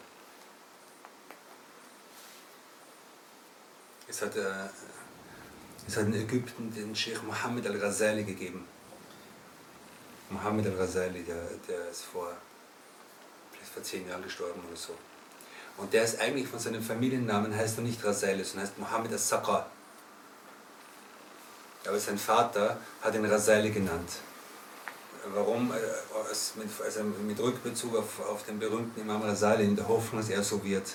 Es 4.08 4.22
hat, 4.22 4.36
äh, 4.36 4.68
es 5.88 5.96
hat 5.96 6.06
in 6.06 6.14
Ägypten 6.14 6.74
den 6.74 6.96
Sheikh 6.96 7.22
Mohammed 7.26 7.68
al-Ghazali 7.68 8.24
gegeben. 8.24 8.68
Mohammed 10.32 10.66
al-Ghazali, 10.66 11.24
der, 11.24 11.44
der 11.68 11.90
ist 11.90 12.06
vor, 12.06 12.34
vielleicht 13.52 13.72
vor 13.72 13.84
zehn 13.84 14.08
Jahren 14.10 14.24
gestorben 14.24 14.62
oder 14.68 14.76
so. 14.76 14.96
Und 15.78 15.94
der 15.94 16.04
ist 16.04 16.20
eigentlich 16.20 16.48
von 16.48 16.60
seinem 16.60 16.82
Familiennamen 16.82 17.56
heißt 17.56 17.78
er 17.78 17.84
nicht 17.84 18.02
Ghazali, 18.02 18.44
sondern 18.44 18.68
heißt 18.68 18.80
Mohammed 18.80 19.12
al-Saqa. 19.12 19.68
Aber 21.88 22.00
sein 22.00 22.18
Vater 22.18 22.78
hat 23.02 23.16
ihn 23.16 23.26
Rasali 23.26 23.70
genannt. 23.70 24.10
Warum? 25.34 25.72
Äh, 25.72 25.76
also 26.28 27.04
mit 27.04 27.40
Rückbezug 27.40 27.98
auf, 27.98 28.20
auf 28.20 28.44
den 28.46 28.60
berühmten 28.60 29.02
Imam 29.02 29.22
Rasali 29.22 29.64
in 29.64 29.76
der 29.76 29.88
Hoffnung, 29.88 30.22
dass 30.22 30.30
er 30.30 30.44
so 30.44 30.64
wird. 30.64 30.88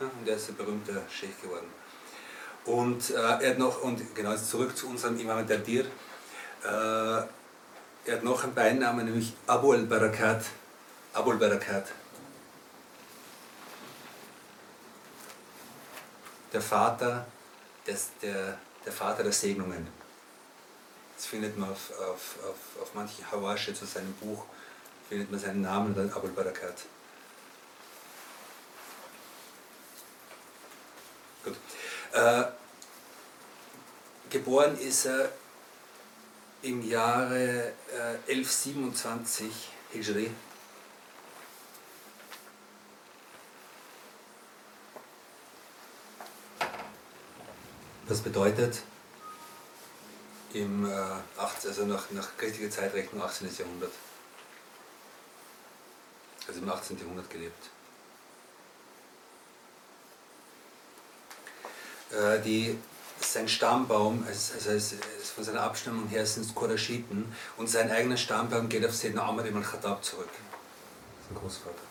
und 0.00 0.28
er 0.28 0.36
ist 0.36 0.48
ein 0.48 0.56
berühmter 0.56 1.02
Sheikh 1.10 1.34
geworden. 1.42 1.66
Und 2.64 3.10
äh, 3.10 3.14
er 3.14 3.50
hat 3.50 3.58
noch, 3.58 3.82
und 3.82 4.14
genau 4.14 4.32
jetzt 4.32 4.50
zurück 4.50 4.76
zu 4.76 4.88
unserem 4.88 5.18
Imam 5.18 5.46
Dadir, 5.46 5.84
äh, 6.64 6.68
er 6.68 8.16
hat 8.16 8.22
noch 8.22 8.44
einen 8.44 8.54
Beinamen, 8.54 9.06
nämlich 9.06 9.34
Abu 9.46 9.72
al-Barakat. 9.72 10.44
Abu 11.12 11.32
al-Barakat. 11.32 11.88
Der 16.52 16.60
Vater 16.60 17.26
des, 17.86 18.08
der, 18.22 18.58
der 18.84 18.92
Vater 18.92 19.22
der 19.22 19.32
Segnungen. 19.32 19.99
Das 21.20 21.26
findet 21.26 21.58
man 21.58 21.68
auf, 21.68 21.90
auf, 21.98 22.38
auf, 22.48 22.82
auf 22.82 22.94
manchen 22.94 23.30
Hawasche 23.30 23.74
zu 23.74 23.84
seinem 23.84 24.14
Buch, 24.14 24.42
findet 25.06 25.30
man 25.30 25.38
seinen 25.38 25.60
Namen, 25.60 25.94
dann 25.94 26.10
Abul 26.10 26.30
Barakat. 26.30 26.76
Gut. 31.44 31.56
Äh, 32.12 32.44
geboren 34.30 34.78
ist 34.78 35.04
er 35.04 35.30
im 36.62 36.88
Jahre 36.88 37.74
äh, 38.26 38.32
1127 38.32 39.52
Hijri. 39.92 40.30
Das 48.08 48.22
bedeutet, 48.22 48.80
im 50.54 50.86
äh, 50.86 50.94
18, 51.38 51.70
also 51.70 51.86
nach, 51.86 52.10
nach 52.10 52.28
christlicher 52.36 52.70
Zeitrechnung 52.70 53.22
18. 53.22 53.48
Jahrhundert. 53.56 53.92
Also 56.46 56.60
im 56.60 56.68
18. 56.68 56.98
Jahrhundert 56.98 57.30
gelebt. 57.30 57.70
Äh, 62.12 62.40
die, 62.40 62.78
sein 63.20 63.48
Stammbaum, 63.48 64.24
also, 64.26 64.70
also 64.70 64.96
von 65.34 65.44
seiner 65.44 65.62
Abstammung 65.62 66.08
her 66.08 66.26
sind 66.26 66.46
es 66.46 66.54
Qurashiten 66.54 67.32
und 67.56 67.68
sein 67.68 67.90
eigener 67.90 68.16
Stammbaum 68.16 68.68
geht 68.68 68.84
auf 68.84 68.94
Sayyidina 68.94 69.28
Ahmad 69.28 69.46
ibn 69.46 69.58
al-Khattab 69.58 70.04
zurück. 70.04 70.30
Sein 71.28 71.38
Großvater. 71.38 71.89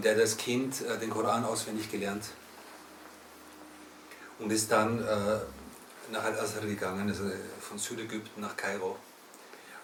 Und 0.00 0.06
er 0.06 0.14
hat 0.14 0.20
als 0.22 0.38
Kind 0.38 0.80
äh, 0.80 0.96
den 0.98 1.10
Koran 1.10 1.44
auswendig 1.44 1.90
gelernt 1.90 2.24
und 4.38 4.50
ist 4.50 4.72
dann 4.72 4.98
äh, 4.98 5.40
nach 6.10 6.24
Al-Azhar 6.24 6.62
gegangen, 6.62 7.06
also 7.06 7.24
von 7.60 7.78
Südägypten 7.78 8.40
nach 8.40 8.56
Kairo 8.56 8.96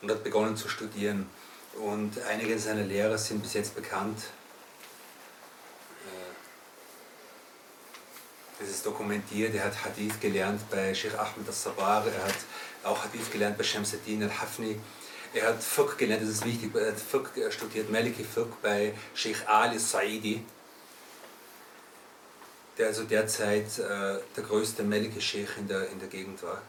und 0.00 0.10
hat 0.10 0.24
begonnen 0.24 0.56
zu 0.56 0.70
studieren. 0.70 1.28
Und 1.74 2.18
einige 2.30 2.58
seiner 2.58 2.84
Lehrer 2.84 3.18
sind 3.18 3.42
bis 3.42 3.52
jetzt 3.52 3.74
bekannt. 3.74 4.18
Äh, 6.06 6.32
das 8.58 8.70
ist 8.70 8.86
dokumentiert. 8.86 9.54
Er 9.54 9.64
hat 9.64 9.84
Hadith 9.84 10.18
gelernt 10.18 10.62
bei 10.70 10.94
Sheikh 10.94 11.18
Ahmed 11.18 11.46
al-Sabar, 11.46 12.06
er 12.06 12.24
hat 12.24 12.38
auch 12.84 13.04
Hadith 13.04 13.30
gelernt 13.30 13.58
bei 13.58 13.64
Shamsuddin 13.64 14.22
al-Hafni. 14.22 14.80
Er 15.36 15.48
hat 15.48 15.62
Fiqh 15.62 15.98
gelernt, 15.98 16.22
das 16.22 16.30
ist 16.30 16.46
wichtig, 16.46 16.74
er 16.74 16.92
hat 16.92 16.98
Fiqh 16.98 17.28
studiert, 17.50 17.90
Maliki 17.90 18.24
Fiqh 18.24 18.56
bei 18.62 18.94
Sheikh 19.14 19.46
Ali 19.46 19.78
Saidi, 19.78 20.42
der 22.78 22.86
also 22.86 23.04
derzeit 23.04 23.78
äh, 23.78 24.18
der 24.34 24.44
größte 24.48 24.82
Maliki 24.82 25.20
Sheikh 25.20 25.58
in 25.58 25.68
der, 25.68 25.90
in 25.90 25.98
der 25.98 26.08
Gegend 26.08 26.42
war. 26.42 26.62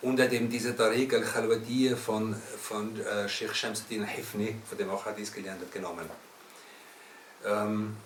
Und 0.00 0.18
er 0.18 0.24
hat 0.24 0.32
eben 0.32 0.50
diese 0.50 0.76
Tariq 0.76 1.14
al-Khalwadiyya 1.14 1.94
von, 1.94 2.34
von 2.60 3.00
äh, 3.00 3.28
Sheikh 3.28 3.54
Shamsuddin 3.54 4.02
al-Hifni, 4.02 4.56
von 4.68 4.76
dem 4.76 4.90
auch 4.90 5.06
Hadith 5.06 5.32
gelernt 5.32 5.60
hat, 5.60 5.70
genommen. 5.70 6.10
Ähm, 7.44 7.96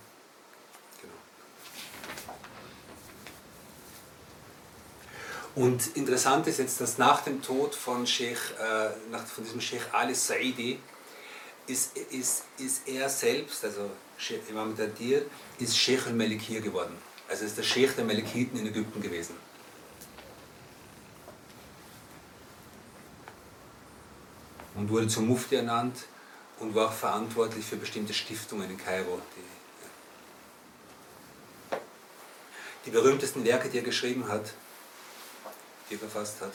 Und 5.57 5.97
interessant 5.97 6.47
ist 6.49 6.59
jetzt, 6.59 6.81
dass 6.83 6.99
nach 6.99 7.23
dem 7.23 7.41
Tod 7.41 7.75
von, 7.75 8.07
Sheikh, 8.07 8.39
äh, 8.61 8.91
nach, 9.11 9.25
von 9.25 9.43
diesem 9.43 9.63
Sheikh 9.63 9.87
Ali 9.91 10.15
Saidi 10.15 10.79
ist, 11.67 11.97
ist, 11.97 12.45
ist 12.59 12.87
er 12.87 13.09
selbst, 13.09 13.65
also 13.65 13.91
Sheikh 14.19 14.51
Imam 14.51 14.77
Tadir, 14.77 15.25
ist 15.59 15.79
Sheikh 15.79 16.09
al-Malikir 16.09 16.61
geworden. 16.61 16.95
Also 17.27 17.47
ist 17.47 17.57
der 17.57 17.63
Sheikh 17.63 17.95
der 17.97 18.05
Malikiten 18.05 18.59
in 18.59 18.67
Ägypten 18.67 19.01
gewesen. 19.01 19.35
Und 24.75 24.91
wurde 24.91 25.09
zum 25.09 25.27
Mufti 25.27 25.55
ernannt 25.55 26.01
und 26.59 26.75
war 26.75 26.89
auch 26.89 26.93
verantwortlich 26.93 27.65
für 27.65 27.77
bestimmte 27.77 28.13
Stiftungen 28.13 28.71
in 28.71 28.77
Kairo. 28.77 29.23
Die, 31.75 31.81
die 32.85 32.91
berühmtesten 32.91 33.43
Werke, 33.43 33.71
die 33.71 33.79
er 33.79 33.85
geschrieben 33.85 34.29
hat, 34.29 34.53
die 35.89 35.95
er 35.95 36.01
verfasst 36.01 36.41
hat. 36.41 36.53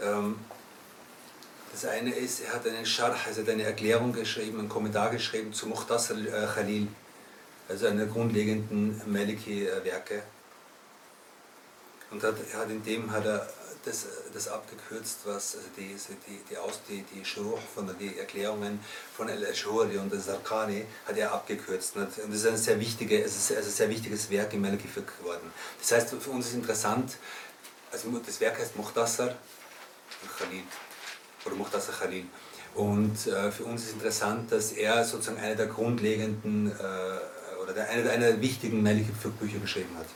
Ähm, 0.00 0.36
das 1.72 1.86
eine 1.86 2.14
ist, 2.14 2.40
er 2.40 2.54
hat 2.54 2.66
einen 2.66 2.86
Scharh, 2.86 3.16
also 3.26 3.42
eine 3.50 3.64
Erklärung 3.64 4.12
geschrieben, 4.12 4.60
einen 4.60 4.68
Kommentar 4.68 5.10
geschrieben 5.10 5.52
zu 5.52 5.66
Mukhtasar 5.66 6.16
äh, 6.16 6.46
Khalil, 6.54 6.88
also 7.68 7.86
einer 7.86 8.06
grundlegenden 8.06 9.00
Maliki-Werke. 9.06 10.22
Und 12.10 12.22
hat, 12.22 12.36
hat 12.54 12.70
in 12.70 12.84
dem 12.84 13.10
hat 13.10 13.26
er 13.26 13.48
das, 13.84 14.06
das 14.32 14.48
abgekürzt, 14.48 15.18
was 15.24 15.56
also 15.56 15.68
die, 15.76 15.94
die, 16.26 16.40
die, 16.48 16.56
Aus, 16.56 16.80
die, 16.88 17.02
die 17.02 17.24
Schuruch 17.24 17.60
von 17.74 17.90
die 17.98 18.18
Erklärungen 18.18 18.80
von 19.16 19.28
Al-Ashuri 19.28 19.98
und 19.98 20.12
Al-Zarqani 20.12 20.86
hat 21.06 21.16
er 21.16 21.32
abgekürzt. 21.32 21.96
Und 21.96 22.08
das 22.16 22.34
ist 22.34 22.46
ein 22.46 22.56
sehr, 22.56 22.80
wichtige, 22.80 23.22
es 23.22 23.36
ist 23.36 23.56
ein 23.56 23.62
sehr 23.62 23.90
wichtiges 23.90 24.30
Werk 24.30 24.54
im 24.54 24.62
Maliki 24.62 24.88
geworden. 24.88 25.52
Das 25.80 25.92
heißt, 25.92 26.10
für 26.10 26.30
uns 26.30 26.48
ist 26.48 26.54
interessant, 26.54 27.16
also 27.94 28.08
das 28.26 28.40
Werk 28.40 28.58
heißt 28.58 28.76
Muhtasar 28.76 29.34
Khalil 30.38 30.64
oder 31.44 31.54
Muhtasar 31.54 31.94
Khalil. 31.94 32.26
Und 32.74 33.26
äh, 33.28 33.52
für 33.52 33.64
uns 33.64 33.84
ist 33.84 33.92
interessant, 33.92 34.50
dass 34.50 34.72
er 34.72 35.04
sozusagen 35.04 35.38
eine 35.38 35.54
der 35.54 35.66
grundlegenden 35.66 36.72
äh, 36.72 37.62
oder 37.62 37.72
der, 37.72 37.88
eine, 37.88 38.02
der, 38.02 38.12
eine 38.12 38.26
der 38.32 38.40
wichtigen 38.40 38.82
Maliki 38.82 39.12
Bücher 39.12 39.58
geschrieben 39.58 39.96
hat. 39.96 40.06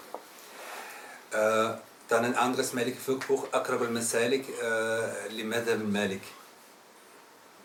Äh, 1.31 1.79
dann 2.09 2.25
ein 2.25 2.35
anderes 2.35 2.73
Maliki 2.73 2.99
Buch, 3.29 3.53
Akrab 3.53 3.83
al-Masalik, 3.83 4.47
äh, 4.49 5.29
Limad 5.29 5.69
al-Malik. 5.69 6.23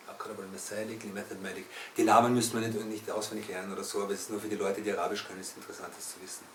Akrab 0.07 0.37
al-Masalik, 0.37 1.03
Limad 1.03 1.25
al-Malik. 1.31 1.65
Die 1.97 2.03
Namen 2.03 2.35
müssen 2.35 2.61
wir 2.61 2.67
nicht, 2.67 2.85
nicht 2.85 3.09
auswendig 3.09 3.47
lernen 3.47 3.73
oder 3.73 3.83
so, 3.83 4.03
aber 4.03 4.13
es 4.13 4.21
ist 4.21 4.29
nur 4.29 4.39
für 4.39 4.49
die 4.49 4.57
Leute, 4.57 4.81
die 4.81 4.91
Arabisch 4.91 5.25
können, 5.25 5.41
ist 5.41 5.57
interessant, 5.57 5.89
das 5.97 6.09
zu 6.09 6.21
wissen. 6.21 6.45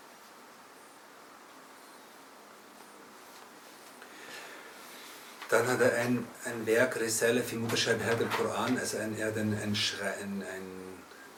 Dann 5.49 5.67
hat 5.67 5.81
er 5.81 5.95
ein, 5.95 6.27
ein 6.45 6.67
Werk, 6.67 7.01
Risale 7.01 7.43
fi 7.43 7.57
Mutashab 7.57 8.01
al 8.07 8.27
Koran, 8.27 8.79
also 8.79 8.99
ein, 8.99 9.19
er 9.19 9.29
hat 9.29 9.39
ein, 9.39 9.55
ein, 9.55 9.75
ein, 9.75 10.43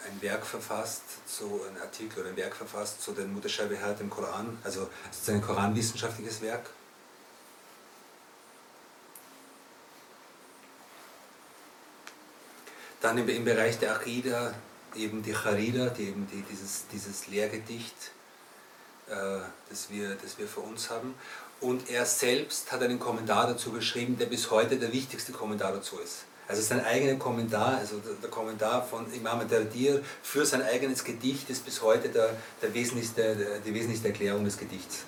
ein 0.05 0.23
Werk 0.23 0.45
verfasst, 0.45 1.03
zu, 1.27 1.61
ein 1.69 1.81
Artikel 1.81 2.21
oder 2.21 2.31
ein 2.31 2.37
Werk 2.37 2.57
verfasst 2.57 3.03
zu 3.03 3.13
den 3.13 3.33
Mutterscheibehat 3.33 4.01
im 4.01 4.11
Koran, 4.11 4.59
also 4.65 4.91
ist 5.11 5.31
ein 5.31 5.41
koranwissenschaftliches 5.41 6.43
Werk. 6.43 6.71
Dann 13.01 13.17
im, 13.17 13.29
im 13.29 13.45
Bereich 13.45 13.79
der 13.79 13.95
Akida 13.95 14.55
eben 14.97 15.23
die 15.23 15.35
Charida, 15.35 15.91
die 15.91 16.09
eben 16.09 16.27
die, 16.27 16.43
dieses, 16.43 16.87
dieses 16.89 17.29
Lehrgedicht, 17.29 18.11
äh, 19.09 19.39
das, 19.69 19.89
wir, 19.89 20.17
das 20.17 20.37
wir 20.37 20.49
für 20.49 20.61
uns 20.61 20.91
haben. 20.91 21.15
Und 21.61 21.91
er 21.91 22.07
selbst 22.07 22.73
hat 22.73 22.83
einen 22.83 22.99
Kommentar 22.99 23.47
dazu 23.47 23.71
geschrieben, 23.71 24.17
der 24.19 24.27
bis 24.27 24.51
heute 24.51 24.79
der 24.79 24.93
wichtigste 24.93 25.33
Kommentar 25.33 25.73
dazu 25.73 25.99
ist. 25.99 26.25
Also 26.49 26.63
sein 26.63 26.85
eigener 26.85 27.17
Kommentar, 27.17 27.79
also 27.79 28.01
der, 28.01 28.29
Kommentar 28.29 28.83
von 28.85 29.07
Imam 29.13 29.47
Dardir 29.49 30.03
für 30.23 30.45
sein 30.45 30.63
eigenes 30.63 31.05
Gedicht 31.05 31.49
ist 31.49 31.65
bis 31.65 31.81
heute 31.81 32.09
der, 32.09 32.31
der 32.61 32.75
wesentlichste, 32.75 33.61
die 33.65 33.73
wesentlichste 33.73 34.09
Erklärung 34.09 34.45
des 34.45 34.59
Gedichts. 34.59 35.05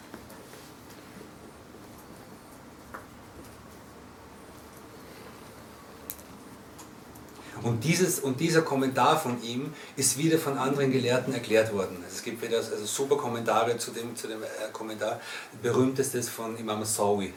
Und, 7.62 7.84
dieses, 7.84 8.18
und 8.18 8.40
dieser 8.40 8.62
Kommentar 8.62 9.18
von 9.18 9.40
ihm 9.42 9.72
ist 9.96 10.18
wieder 10.18 10.38
von 10.38 10.58
anderen 10.58 10.90
Gelehrten 10.90 11.32
erklärt 11.32 11.72
worden. 11.72 11.96
Also 12.02 12.16
es 12.16 12.22
gibt 12.22 12.42
wieder 12.42 12.56
also 12.56 12.84
super 12.84 13.16
Kommentare 13.16 13.78
zu 13.78 13.92
dem, 13.92 14.16
zu 14.16 14.26
dem 14.26 14.42
äh, 14.42 14.46
Kommentar, 14.72 15.20
berühmtestes 15.62 16.28
von 16.28 16.56
Imam 16.56 16.84
Sawi. 16.84 17.32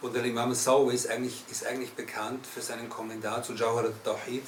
Und 0.00 0.14
der 0.16 0.24
Imam 0.24 0.52
Sawi 0.54 0.94
ist 0.94 1.08
eigentlich, 1.08 1.44
ist 1.50 1.66
eigentlich 1.66 1.92
bekannt 1.92 2.46
für 2.46 2.62
seinen 2.62 2.88
Kommentar 2.88 3.42
zu 3.42 3.52
Jawhar 3.52 3.84
al-Tawhid. 3.84 4.42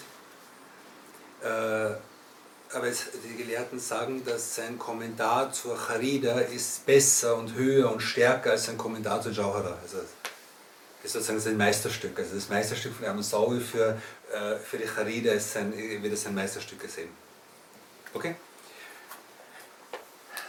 Äh, 1.42 2.09
aber 2.72 2.86
es, 2.86 3.06
die 3.24 3.36
Gelehrten 3.36 3.80
sagen, 3.80 4.24
dass 4.24 4.54
sein 4.54 4.78
Kommentar 4.78 5.52
zur 5.52 5.76
Charida 5.76 6.40
ist 6.40 6.86
besser 6.86 7.36
und 7.36 7.54
höher 7.54 7.90
und 7.90 8.00
stärker 8.00 8.52
als 8.52 8.66
sein 8.66 8.78
Kommentar 8.78 9.20
zur 9.20 9.32
Jawhara. 9.32 9.76
Also 9.82 9.98
ist 11.02 11.12
sozusagen 11.12 11.40
sein 11.40 11.56
Meisterstück. 11.56 12.18
Also 12.18 12.34
das 12.34 12.48
Meisterstück 12.48 12.94
von 12.94 13.06
Amasawi 13.06 13.60
für, 13.60 13.98
äh, 14.32 14.56
für 14.56 14.78
die 14.78 14.86
Charida 14.86 15.32
ist 15.32 15.52
sein, 15.52 15.72
wird 15.76 16.12
als 16.12 16.22
sein 16.22 16.34
Meisterstück 16.34 16.80
gesehen. 16.80 17.08
Okay? 18.12 18.36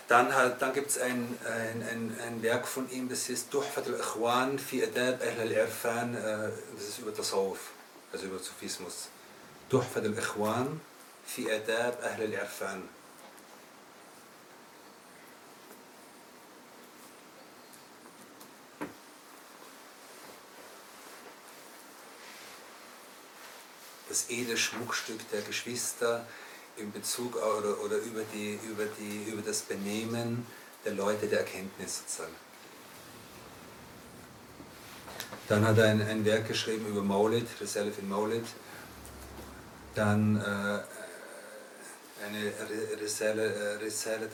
Dann, 0.08 0.30
dann 0.60 0.74
gibt 0.74 0.90
es 0.90 0.98
ein, 0.98 1.38
ein, 1.46 1.84
ein, 1.84 2.18
ein, 2.28 2.44
Werk 2.44 2.68
von 2.68 2.90
ihm, 2.92 3.08
das 3.08 3.30
ist 3.30 3.50
Tuhfat 3.50 3.88
al-Ikhwan 3.88 4.60
fi 4.60 4.84
Adab 4.84 5.22
Ahl 5.22 5.40
al-Irfan, 5.40 6.16
äh, 6.16 6.50
das 6.76 6.90
ist 6.90 7.00
über 7.00 7.14
Tasawuf, 7.14 7.60
also 8.12 8.26
über 8.26 8.38
Sufismus. 8.38 9.08
Tuhfat 9.70 10.04
al-Ikhwan 10.04 10.82
في 11.27 11.57
آداب 11.57 11.99
أهل 12.03 12.23
العرفان 12.23 12.83
das 24.09 24.31
edle 24.31 24.57
Schmuckstück 24.57 25.21
der 25.31 25.43
Geschwister 25.43 26.27
in 26.79 26.91
Bezug 26.91 27.37
oder, 27.37 27.81
oder 27.85 27.97
über, 27.99 28.23
die, 28.33 28.59
über, 28.67 28.85
die, 28.99 29.31
über 29.31 29.43
das 29.43 29.61
Benehmen 29.61 30.47
der 30.85 30.95
Leute 30.95 31.27
der 31.27 31.41
Erkenntnis 31.41 31.99
sozusagen. 31.99 32.35
Dann 35.49 35.67
hat 35.67 35.79
er 35.79 35.91
ein, 35.91 36.01
ein 36.01 36.25
Werk 36.25 36.49
geschrieben 36.49 36.87
über 36.87 37.03
Maulid, 37.03 37.47
Reserve 37.61 37.93
in 38.01 38.09
Maulid. 38.09 38.45
Dann 39.95 40.37
äh, 40.37 40.81
يعني 42.23 42.51
رسالة 43.03 43.77
رسالة 43.87 44.31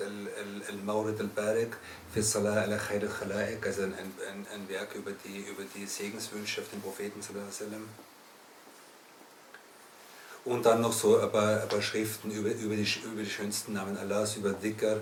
المورد 0.68 1.20
البارك 1.20 1.74
في 2.14 2.20
الصلاة 2.20 2.60
على 2.60 2.78
خير 2.78 3.02
الخلائق 3.02 3.64
also 3.64 3.82
ein, 3.82 3.92
ein, 3.92 4.46
ein 4.54 4.68
Werk 4.68 4.94
über 4.94 5.10
die, 5.24 5.38
über 5.38 5.64
die 5.74 5.86
Segenswünsche 5.86 6.60
auf 6.60 6.68
den 6.70 6.80
Propheten 6.80 7.20
und 10.44 10.66
dann 10.66 10.80
noch 10.80 10.92
so 10.92 11.18
ein 11.18 11.30
paar, 11.30 11.62
ein 11.62 11.68
paar 11.68 11.82
Schriften 11.82 12.30
über, 12.30 12.50
über, 12.50 12.74
die, 12.74 12.88
über 13.04 13.22
die 13.22 13.30
schönsten 13.30 13.74
Namen 13.74 13.96
Allahs, 13.96 14.36
über 14.36 14.50
Dhikr 14.50 14.96
äh, 14.96 14.98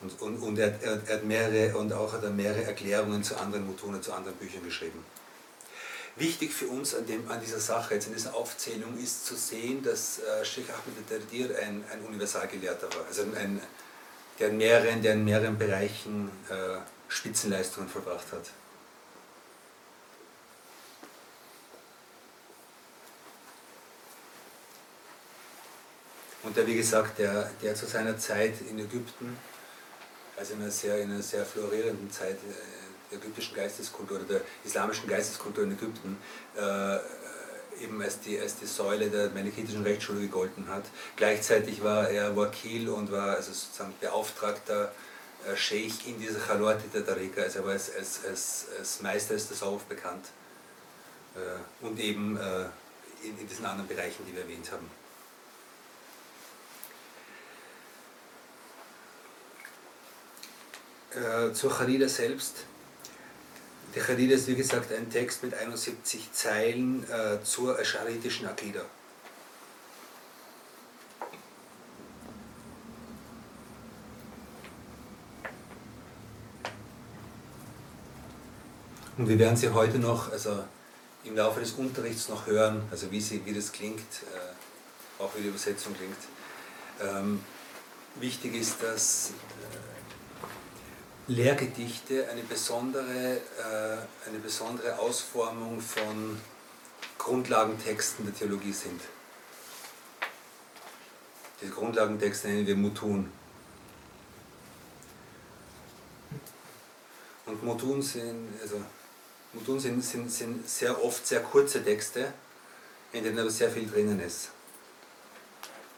und, 0.00 0.20
und, 0.20 0.36
und 0.38 0.58
er, 0.58 0.80
er, 0.82 1.14
hat 1.14 1.24
mehrere 1.24 1.76
und 1.76 1.92
auch 1.92 2.12
hat 2.12 2.22
er 2.22 2.30
mehrere 2.30 2.64
Erklärungen 2.64 3.22
zu 3.22 3.36
anderen 3.36 3.66
Mutune, 3.66 4.00
zu 4.00 4.12
anderen 4.12 4.36
Büchern 4.36 4.64
geschrieben. 4.64 5.04
Wichtig 6.15 6.53
für 6.53 6.67
uns 6.67 6.93
an, 6.93 7.07
dem, 7.07 7.29
an 7.31 7.41
dieser 7.41 7.59
Sache, 7.59 7.95
jetzt 7.95 8.05
in 8.05 8.13
dieser 8.13 8.35
Aufzählung, 8.35 8.97
ist 8.99 9.25
zu 9.25 9.35
sehen, 9.35 9.81
dass 9.81 10.19
äh, 10.19 10.45
Sheikh 10.45 10.71
Ahmed 10.71 11.09
Dardir 11.09 11.57
ein, 11.57 11.83
ein 11.91 12.01
Universalgelehrter 12.05 12.87
war, 12.95 13.05
also 13.07 13.23
ein, 13.35 13.59
der, 14.37 14.49
in 14.49 14.57
mehreren, 14.57 15.01
der 15.01 15.13
in 15.13 15.25
mehreren 15.25 15.57
Bereichen 15.57 16.29
äh, 16.49 16.77
Spitzenleistungen 17.07 17.89
verbracht 17.89 18.31
hat. 18.31 18.51
Und 26.43 26.55
der, 26.55 26.67
wie 26.67 26.75
gesagt, 26.75 27.17
der, 27.17 27.49
der 27.63 27.73
zu 27.73 27.87
seiner 27.87 28.19
Zeit 28.19 28.53
in 28.69 28.77
Ägypten, 28.77 29.35
also 30.37 30.53
in 30.53 30.61
einer 30.61 30.69
sehr, 30.69 30.99
in 30.99 31.11
einer 31.11 31.23
sehr 31.23 31.43
florierenden 31.43 32.11
Zeit, 32.11 32.35
äh, 32.35 32.82
ägyptischen 33.13 33.55
Geisteskultur 33.55 34.17
oder 34.17 34.25
der 34.25 34.41
islamischen 34.63 35.07
Geisteskultur 35.07 35.63
in 35.63 35.71
Ägypten 35.71 36.17
äh, 36.55 36.97
eben 37.83 38.01
als 38.01 38.19
die, 38.19 38.39
als 38.39 38.57
die 38.57 38.65
Säule 38.65 39.09
der 39.09 39.29
melikitischen 39.29 39.83
Rechtsschule 39.83 40.21
gegolten 40.21 40.67
hat. 40.67 40.83
Gleichzeitig 41.15 41.83
war 41.83 42.09
er 42.09 42.35
Wakil 42.35 42.89
und 42.89 43.11
war 43.11 43.35
also 43.35 43.51
sozusagen 43.51 43.93
beauftragter 43.99 44.91
äh, 45.47 45.55
Sheikh 45.55 46.07
in 46.07 46.19
dieser 46.19 46.39
Chalwati 46.39 46.87
der 46.93 47.05
Tariqa, 47.05 47.41
also 47.41 47.59
er 47.59 47.65
war 47.65 47.73
als, 47.73 47.95
als, 47.95 48.21
als, 48.25 48.65
als 48.77 49.01
Meister 49.01 49.33
des 49.33 49.49
Tasawwuf 49.49 49.83
bekannt 49.83 50.25
äh, 51.35 51.85
und 51.85 51.99
eben 51.99 52.37
äh, 52.37 52.65
in, 53.23 53.37
in 53.39 53.47
diesen 53.47 53.65
anderen 53.65 53.87
Bereichen, 53.87 54.25
die 54.27 54.33
wir 54.33 54.43
erwähnt 54.43 54.71
haben. 54.71 54.89
Äh, 61.15 61.53
zur 61.53 61.71
Charida 61.71 62.07
selbst 62.09 62.65
der 63.95 64.03
Khalil 64.03 64.31
ist 64.31 64.47
wie 64.47 64.55
gesagt 64.55 64.91
ein 64.91 65.09
Text 65.09 65.43
mit 65.43 65.53
71 65.53 66.31
Zeilen 66.31 67.03
äh, 67.09 67.43
zur 67.43 67.77
ascharitischen 67.77 68.47
Akida. 68.47 68.85
Und 79.15 79.29
wir 79.29 79.37
werden 79.37 79.55
sie 79.55 79.69
heute 79.69 79.99
noch, 79.99 80.31
also 80.31 80.63
im 81.23 81.35
Laufe 81.35 81.59
des 81.59 81.73
Unterrichts 81.73 82.29
noch 82.29 82.47
hören, 82.47 82.81
also 82.89 83.11
wie, 83.11 83.21
sie, 83.21 83.45
wie 83.45 83.53
das 83.53 83.71
klingt, 83.71 83.99
äh, 83.99 85.21
auch 85.21 85.35
wie 85.35 85.41
die 85.41 85.49
Übersetzung 85.49 85.93
klingt. 85.95 86.17
Ähm, 86.99 87.39
wichtig 88.15 88.55
ist, 88.55 88.81
dass 88.81 89.29
äh, 89.29 89.82
Lehrgedichte 91.27 92.29
eine 92.29 92.43
besondere, 92.43 93.37
äh, 93.37 94.27
eine 94.27 94.39
besondere 94.39 94.99
Ausformung 94.99 95.79
von 95.79 96.37
Grundlagentexten 97.17 98.25
der 98.25 98.35
Theologie 98.35 98.73
sind. 98.73 98.99
Die 101.61 101.69
Grundlagentexte 101.69 102.49
nennen 102.49 102.67
wir 102.67 102.75
Mutun. 102.75 103.31
Und 107.45 107.63
Mutun 107.63 108.01
sind, 108.01 108.49
also 108.61 108.81
Mutun 109.53 109.79
sind, 109.79 110.03
sind, 110.03 110.29
sind 110.29 110.67
sehr 110.67 111.01
oft 111.01 111.25
sehr 111.25 111.39
kurze 111.39 111.81
Texte, 111.83 112.33
in 113.13 113.23
denen 113.23 113.39
aber 113.39 113.49
sehr 113.49 113.69
viel 113.69 113.89
drinnen 113.89 114.19
ist. 114.19 114.49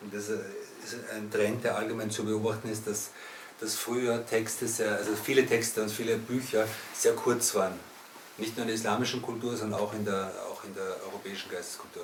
Und 0.02 0.14
das 0.14 0.30
ist 0.30 0.98
ein 1.16 1.32
Trend, 1.32 1.64
der 1.64 1.78
allgemein 1.78 2.12
zu 2.12 2.24
beobachten 2.26 2.70
ist, 2.70 2.86
dass 2.86 3.10
dass 3.60 3.76
früher 3.76 4.26
Texte 4.26 4.68
sehr, 4.68 4.96
also 4.96 5.16
viele 5.16 5.46
Texte 5.46 5.82
und 5.82 5.90
viele 5.90 6.18
Bücher 6.18 6.68
sehr 6.94 7.14
kurz 7.14 7.56
waren. 7.56 7.80
Nicht 8.38 8.56
nur 8.56 8.64
in 8.64 8.68
der 8.68 8.76
islamischen 8.76 9.22
Kultur, 9.22 9.56
sondern 9.56 9.80
auch 9.80 9.94
in 9.94 10.04
der, 10.04 10.32
auch 10.52 10.64
in 10.66 10.74
der 10.76 10.98
europäischen 11.06 11.50
Geisteskultur. 11.50 12.04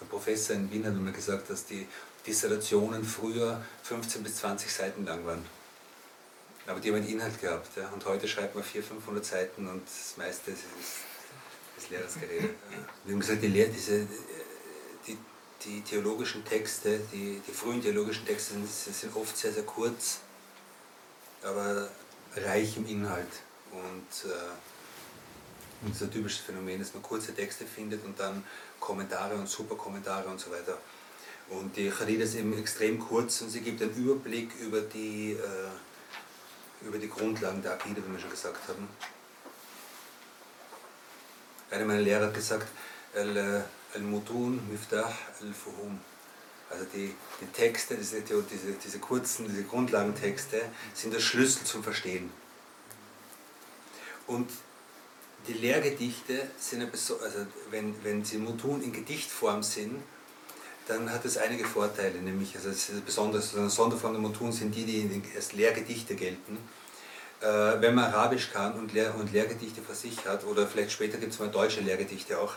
Der 0.00 0.06
Professor 0.06 0.54
in 0.54 0.70
Wien 0.70 0.84
hat 0.84 0.94
mir 0.94 1.12
gesagt, 1.12 1.48
dass 1.48 1.64
die 1.64 1.86
Dissertationen 2.26 3.04
früher 3.04 3.62
15 3.84 4.22
bis 4.22 4.36
20 4.36 4.70
Seiten 4.70 5.06
lang 5.06 5.24
waren. 5.24 5.44
Aber 6.66 6.80
die 6.80 6.88
haben 6.88 6.96
einen 6.96 7.08
Inhalt 7.08 7.40
gehabt. 7.40 7.68
Ja. 7.76 7.88
Und 7.90 8.04
heute 8.04 8.26
schreibt 8.26 8.54
man 8.54 8.64
400, 8.64 8.96
500 8.96 9.24
Seiten 9.24 9.66
und 9.68 9.82
das 9.86 10.16
meiste 10.16 10.50
ist, 10.50 10.60
ist, 10.80 11.82
ist 11.84 11.90
leeres 11.90 12.14
Gerede. 12.14 12.50
Wir 13.04 13.12
haben 13.14 13.20
gesagt, 13.20 13.42
die, 13.42 13.48
Lehr 13.48 13.68
diese, 13.68 14.06
die, 15.64 15.80
theologischen 15.82 16.44
Texte, 16.44 17.00
die, 17.12 17.40
die 17.46 17.52
frühen 17.52 17.82
theologischen 17.82 18.26
Texte 18.26 18.54
sind, 18.54 18.68
sind 18.68 19.16
oft 19.16 19.36
sehr, 19.36 19.52
sehr 19.52 19.64
kurz. 19.64 20.20
aber 21.42 21.88
reich 22.36 22.76
im 22.76 22.86
Inhalt. 22.86 23.28
Und, 23.72 24.30
äh, 24.30 24.34
ein 25.82 26.10
typisches 26.10 26.40
Phänomen, 26.40 26.78
dass 26.78 26.94
man 26.94 27.02
kurze 27.02 27.34
Texte 27.34 27.64
findet 27.64 28.04
und 28.04 28.18
dann 28.18 28.42
Kommentare 28.80 29.34
und 29.34 29.48
Superkommentare 29.48 30.28
und 30.28 30.40
so 30.40 30.50
weiter. 30.50 30.78
Und 31.48 31.76
die 31.76 31.90
Charida 31.90 32.24
ist 32.24 32.34
eben 32.34 32.58
extrem 32.58 32.98
kurz 32.98 33.42
und 33.42 33.50
sie 33.50 33.60
gibt 33.60 33.80
einen 33.80 33.94
Überblick 33.94 34.50
über 34.60 34.80
die, 34.80 35.32
äh, 35.32 36.86
über 36.86 36.98
die 36.98 37.08
Grundlagen 37.08 37.62
der 37.62 37.74
Akide, 37.74 38.02
wie 38.04 38.12
wir 38.12 38.18
schon 38.18 38.30
gesagt 38.30 38.68
haben. 38.68 38.88
Einer 41.70 41.84
meiner 41.84 42.00
Lehrer 42.00 42.26
hat 42.26 42.34
gesagt, 42.34 42.66
Al-Mutun 43.96 44.60
Miftah 44.70 45.12
al-Fuhum. 45.40 45.98
Also 46.70 46.84
die, 46.92 47.14
die 47.40 47.46
Texte, 47.52 47.96
diese, 47.96 48.20
diese, 48.22 48.72
diese 48.84 48.98
kurzen, 48.98 49.46
diese 49.48 49.64
Grundlagentexte 49.64 50.62
sind 50.94 51.14
der 51.14 51.20
Schlüssel 51.20 51.64
zum 51.64 51.82
Verstehen. 51.82 52.30
Und 54.26 54.50
die 55.46 55.52
Lehrgedichte 55.52 56.50
sind, 56.58 56.82
also 56.82 57.46
wenn, 57.70 57.94
wenn 58.02 58.24
sie 58.24 58.38
Mutun 58.38 58.82
in 58.82 58.92
Gedichtform 58.92 59.62
sind, 59.62 60.02
dann 60.88 61.10
hat 61.10 61.24
es 61.24 61.36
einige 61.36 61.64
Vorteile, 61.64 62.18
nämlich 62.18 62.54
also 62.56 62.68
es 62.70 62.88
ist 62.88 63.04
besonders 63.04 63.56
eine 63.56 63.70
Sonderform 63.70 64.12
der 64.12 64.22
Mutun 64.22 64.52
sind 64.52 64.74
die, 64.74 64.84
die 64.84 65.22
als 65.34 65.52
Lehrgedichte 65.52 66.14
gelten. 66.14 66.58
Äh, 67.40 67.80
wenn 67.80 67.94
man 67.94 68.12
Arabisch 68.12 68.50
kann 68.52 68.74
und, 68.74 68.92
Lehr 68.92 69.14
und 69.14 69.32
Lehrgedichte 69.32 69.82
vor 69.82 69.94
sich 69.94 70.24
hat, 70.26 70.44
oder 70.44 70.66
vielleicht 70.66 70.92
später 70.92 71.18
gibt 71.18 71.32
es 71.32 71.38
mal 71.38 71.48
deutsche 71.50 71.80
Lehrgedichte 71.80 72.38
auch, 72.38 72.54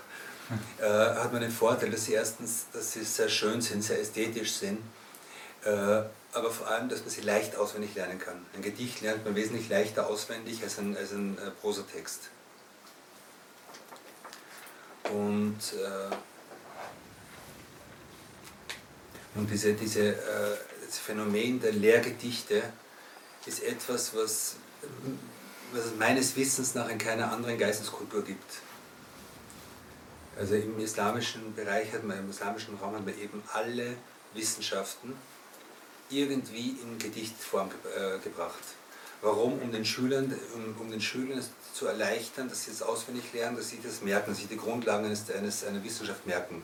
äh, 0.80 0.84
hat 0.84 1.32
man 1.32 1.42
den 1.42 1.52
Vorteil, 1.52 1.92
dass 1.92 2.06
sie 2.06 2.14
erstens, 2.14 2.66
dass 2.74 2.94
sie 2.94 3.04
sehr 3.04 3.30
schön 3.30 3.62
sind, 3.62 3.84
sehr 3.84 4.00
ästhetisch 4.00 4.54
sind, 4.54 4.80
äh, 5.64 5.70
aber 6.32 6.52
vor 6.52 6.68
allem, 6.68 6.90
dass 6.90 7.02
man 7.02 7.10
sie 7.10 7.22
leicht 7.22 7.56
auswendig 7.56 7.96
lernen 7.96 8.20
kann. 8.20 8.46
Ein 8.54 8.62
Gedicht 8.62 9.02
lernt 9.02 9.26
man 9.26 9.36
wesentlich 9.36 9.70
leichter 9.70 10.08
auswendig 10.08 10.64
als 10.64 10.80
ein, 10.80 10.96
als 10.96 11.12
ein 11.12 11.38
äh, 11.38 11.52
Prosatext. 11.62 12.30
Und 15.12 15.58
äh, 15.74 16.16
Und 19.36 19.50
diese, 19.50 19.74
diese, 19.74 20.10
äh, 20.10 20.58
das 20.86 20.98
Phänomen 20.98 21.62
der 21.62 21.72
Lehrgedichte 21.72 22.62
ist 23.46 23.64
etwas, 23.64 24.14
was, 24.16 24.56
was 25.72 25.86
es 25.86 25.96
meines 25.98 26.36
Wissens 26.36 26.76
nach 26.76 26.90
in 26.90 26.98
keiner 26.98 27.32
anderen 27.32 27.58
Geisteskultur 27.58 28.24
gibt. 28.24 28.52
Also 30.40 30.56
im 30.56 30.80
islamischen 30.80 31.54
Bereich 31.54 31.92
hat 31.92 32.06
man, 32.06 32.18
im 32.18 32.30
islamischen 32.30 32.76
Raum 32.78 32.96
hat 32.96 33.06
man 33.06 33.20
eben 33.20 33.44
alle 33.52 33.98
Wissenschaften 34.34 35.14
irgendwie 36.10 36.78
in 36.82 36.98
Gedichtform 36.98 37.70
äh, 37.98 38.20
gebracht. 38.20 38.64
Warum? 39.22 39.60
Um 39.60 39.70
den 39.74 39.84
Schülern, 39.84 40.34
um, 40.56 40.82
um 40.82 40.90
den 40.90 41.02
Schülern 41.02 41.44
zu 41.74 41.88
erleichtern, 41.88 42.48
dass 42.48 42.64
sie 42.64 42.72
es 42.72 42.82
auswendig 42.82 43.34
lernen, 43.34 43.58
dass 43.58 43.70
sie 43.70 43.80
das 43.84 44.02
merken, 44.02 44.32
dass 44.32 44.40
sie 44.40 44.48
die 44.48 44.56
Grundlagen 44.56 45.06
eines, 45.06 45.30
eines, 45.30 45.66
einer 45.66 45.84
Wissenschaft 45.84 46.26
merken. 46.26 46.64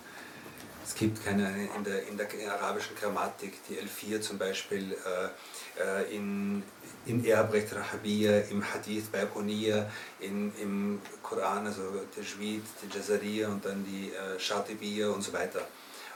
Es 0.86 0.94
gibt 0.94 1.26
keine 1.26 1.68
in 1.76 1.84
der, 1.84 2.08
in 2.08 2.16
der 2.16 2.28
arabischen 2.54 2.96
Grammatik, 2.96 3.54
die 3.68 3.78
L4 3.80 4.22
zum 4.22 4.38
Beispiel, 4.38 4.94
äh, 4.94 5.82
äh 5.82 6.16
in, 6.16 6.62
in 7.08 7.26
Erbrecht 7.26 7.76
Rahabiyya, 7.76 8.42
im 8.52 8.64
Hadith 8.64 9.06
bei 9.12 9.26
Bayquniya, 9.26 9.90
in, 10.20 10.54
im 10.62 11.02
Koran, 11.24 11.66
also 11.66 11.82
der 11.90 12.12
Tajwid, 12.12 12.62
die 12.84 12.96
Jazariya 12.96 13.48
und 13.48 13.66
dann 13.66 13.84
die 13.84 14.12
äh, 14.14 14.40
Shatibiyya 14.40 15.10
und 15.10 15.24
so 15.24 15.34
weiter. 15.34 15.68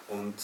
Und 0.07 0.35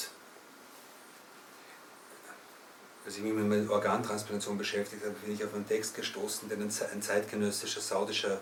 als 3.06 3.18
ich 3.18 3.22
mich 3.22 3.34
mit 3.34 3.70
Organtransplantation 3.70 4.58
beschäftigt 4.58 5.04
habe, 5.06 5.14
bin 5.24 5.36
ich 5.36 5.46
auf 5.46 5.54
einen 5.54 5.68
Text 5.68 5.94
gestoßen, 5.94 6.50
den 6.50 6.64
ein 6.64 7.02
zeitgenössischer 7.02 7.82
saudischer 7.82 8.42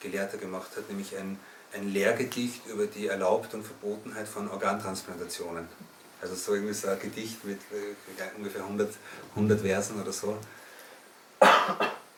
Gelehrter 0.00 0.38
gemacht 0.38 0.70
hat, 0.76 0.88
nämlich 0.88 1.16
ein 1.16 1.38
ein 1.74 1.92
Lehrgedicht 1.92 2.66
über 2.66 2.86
die 2.86 3.06
Erlaubt 3.06 3.54
und 3.54 3.64
Verbotenheit 3.64 4.28
von 4.28 4.50
Organtransplantationen. 4.50 5.66
Also 6.20 6.34
so 6.34 6.54
irgendwie 6.54 6.74
so 6.74 6.88
ein 6.88 6.98
Gedicht 7.00 7.44
mit 7.44 7.58
äh, 7.72 8.36
ungefähr 8.36 8.62
100, 8.62 8.92
100 9.30 9.60
Versen 9.60 10.00
oder 10.00 10.12
so, 10.12 10.36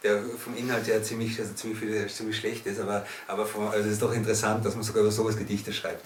der 0.03 0.23
vom 0.23 0.55
Inhalt 0.57 0.87
her 0.87 1.03
ziemlich, 1.03 1.39
also 1.41 1.55
ziemlich, 1.55 1.79
viel, 1.79 2.07
ziemlich 2.09 2.37
schlecht 2.37 2.67
ist, 2.67 2.81
aber, 2.81 3.07
aber 3.27 3.47
vom, 3.47 3.69
also 3.69 3.87
es 3.87 3.95
ist 3.95 4.03
doch 4.03 4.13
interessant, 4.13 4.65
dass 4.65 4.75
man 4.75 4.85
sogar 4.85 5.03
über 5.03 5.13
sowas 5.13 5.37
Gedichte 5.37 5.73
schreibt. 5.73 6.05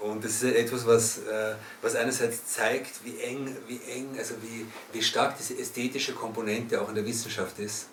Und 0.00 0.22
das 0.24 0.42
ist 0.42 0.54
etwas, 0.54 0.86
was, 0.86 1.18
äh, 1.18 1.54
was 1.82 1.96
einerseits 1.96 2.46
zeigt, 2.46 3.04
wie 3.04 3.18
eng, 3.20 3.56
wie 3.66 3.80
eng, 3.90 4.16
also 4.18 4.34
wie, 4.42 4.66
wie 4.92 5.02
stark 5.02 5.36
diese 5.38 5.58
ästhetische 5.58 6.12
Komponente 6.12 6.80
auch 6.80 6.88
in 6.88 6.94
der 6.94 7.04
Wissenschaft 7.04 7.58
ist. 7.58 7.86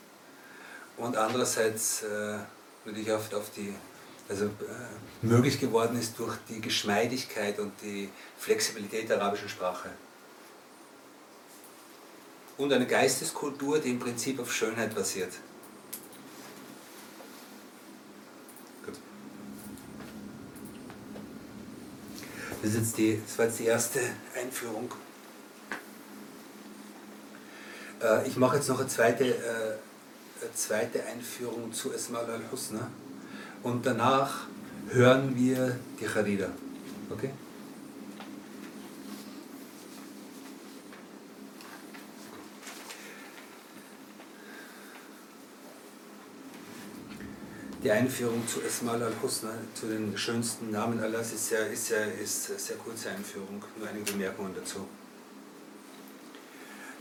Und 0.97 1.17
andererseits 1.17 2.03
äh, 2.03 2.37
natürlich 2.85 3.11
oft 3.11 3.33
auf 3.33 3.49
die, 3.55 3.73
also 4.29 4.45
äh, 4.45 4.49
möglich 5.21 5.59
geworden 5.59 5.99
ist 5.99 6.17
durch 6.19 6.35
die 6.49 6.61
Geschmeidigkeit 6.61 7.59
und 7.59 7.73
die 7.81 8.09
Flexibilität 8.37 9.09
der 9.09 9.19
arabischen 9.19 9.49
Sprache. 9.49 9.89
Und 12.57 12.71
eine 12.71 12.87
Geisteskultur, 12.87 13.79
die 13.79 13.89
im 13.89 13.99
Prinzip 13.99 14.39
auf 14.39 14.53
Schönheit 14.53 14.95
basiert. 14.95 15.33
Gut. 18.85 18.95
Das, 22.61 22.71
ist 22.71 22.77
jetzt 22.77 22.97
die, 22.97 23.21
das 23.25 23.37
war 23.37 23.45
jetzt 23.45 23.59
die 23.59 23.65
erste 23.65 23.99
Einführung. 24.39 24.89
Äh, 28.01 28.27
ich 28.27 28.37
mache 28.37 28.55
jetzt 28.55 28.69
noch 28.69 28.79
eine 28.79 28.87
zweite 28.87 29.25
äh, 29.25 29.75
zweite 30.53 31.03
Einführung 31.05 31.71
zu 31.73 31.93
Esmal 31.93 32.25
al-Husna 32.25 32.89
und 33.63 33.85
danach 33.85 34.47
hören 34.89 35.35
wir 35.35 35.77
die 35.99 36.05
Charida. 36.05 36.49
Okay? 37.09 37.31
Die 47.83 47.91
Einführung 47.91 48.47
zu 48.47 48.61
Esmal 48.61 49.01
al-Husna, 49.03 49.51
zu 49.75 49.85
den 49.85 50.17
schönsten 50.17 50.71
Namen 50.71 50.99
Allahs, 50.99 51.33
ist 51.33 51.49
sehr, 51.49 51.69
ist 51.69 51.85
sehr, 51.85 52.17
ist 52.19 52.45
sehr 52.59 52.77
kurze 52.77 53.11
Einführung, 53.11 53.63
nur 53.77 53.87
einige 53.87 54.11
Bemerkungen 54.11 54.55
dazu. 54.55 54.87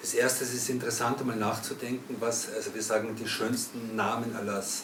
Das 0.05 0.13
erste 0.13 0.45
ist 0.45 0.69
interessant, 0.69 1.19
einmal 1.21 1.37
nachzudenken, 1.37 2.17
was, 2.21 2.53
also 2.55 2.75
wir 2.75 2.83
sagen 2.83 3.17
die 3.17 3.27
schönsten 3.27 3.97
Namen 3.97 4.37
Allahs. 4.37 4.83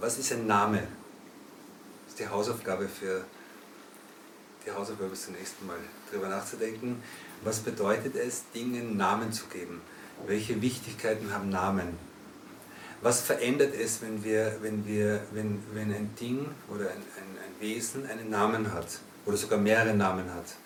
Was 0.00 0.18
ist 0.18 0.32
ein 0.32 0.44
Name? 0.44 0.78
Das 0.78 2.14
ist 2.14 2.18
die 2.18 2.26
Hausaufgabe 2.26 2.88
für 2.88 3.24
die 4.66 4.72
Hausaufgabe 4.72 5.12
ist 5.12 5.26
zunächst 5.26 5.64
mal 5.64 5.76
darüber 6.10 6.28
nachzudenken. 6.28 7.00
Was 7.44 7.60
bedeutet 7.60 8.16
es, 8.16 8.42
Dingen 8.52 8.96
Namen 8.96 9.32
zu 9.32 9.46
geben? 9.46 9.80
Welche 10.26 10.60
Wichtigkeiten 10.60 11.32
haben 11.32 11.48
Namen? 11.48 11.96
Was 13.02 13.20
verändert 13.20 13.72
es, 13.72 14.02
wenn, 14.02 14.24
wir, 14.24 14.56
wenn, 14.62 14.84
wir, 14.84 15.22
wenn, 15.30 15.62
wenn 15.74 15.94
ein 15.94 16.10
Ding 16.20 16.44
oder 16.66 16.86
ein, 16.86 16.96
ein, 16.96 17.38
ein 17.46 17.60
Wesen 17.60 18.04
einen 18.10 18.30
Namen 18.30 18.72
hat 18.72 18.98
oder 19.26 19.36
sogar 19.36 19.60
mehrere 19.60 19.94
Namen 19.94 20.34
hat? 20.34 20.56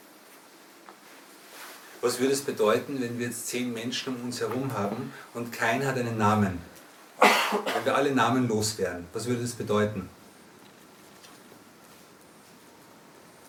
Was 2.03 2.19
würde 2.19 2.33
es 2.33 2.43
bedeuten, 2.43 3.01
wenn 3.01 3.19
wir 3.21 3.27
jetzt 3.27 3.47
zehn 3.47 3.73
Menschen 3.73 4.17
um 4.17 4.25
uns 4.25 4.41
herum 4.41 4.73
haben 4.73 5.13
und 5.35 5.53
keiner 5.53 5.87
hat 5.87 5.97
einen 5.97 6.19
Namen? 6.19 6.61
Wenn 7.21 7.85
wir 7.85 7.95
alle 7.95 8.13
namenlos 8.13 8.77
wären, 8.77 9.07
was 9.13 9.27
würde 9.27 9.43
das 9.43 9.53
bedeuten? 9.53 10.09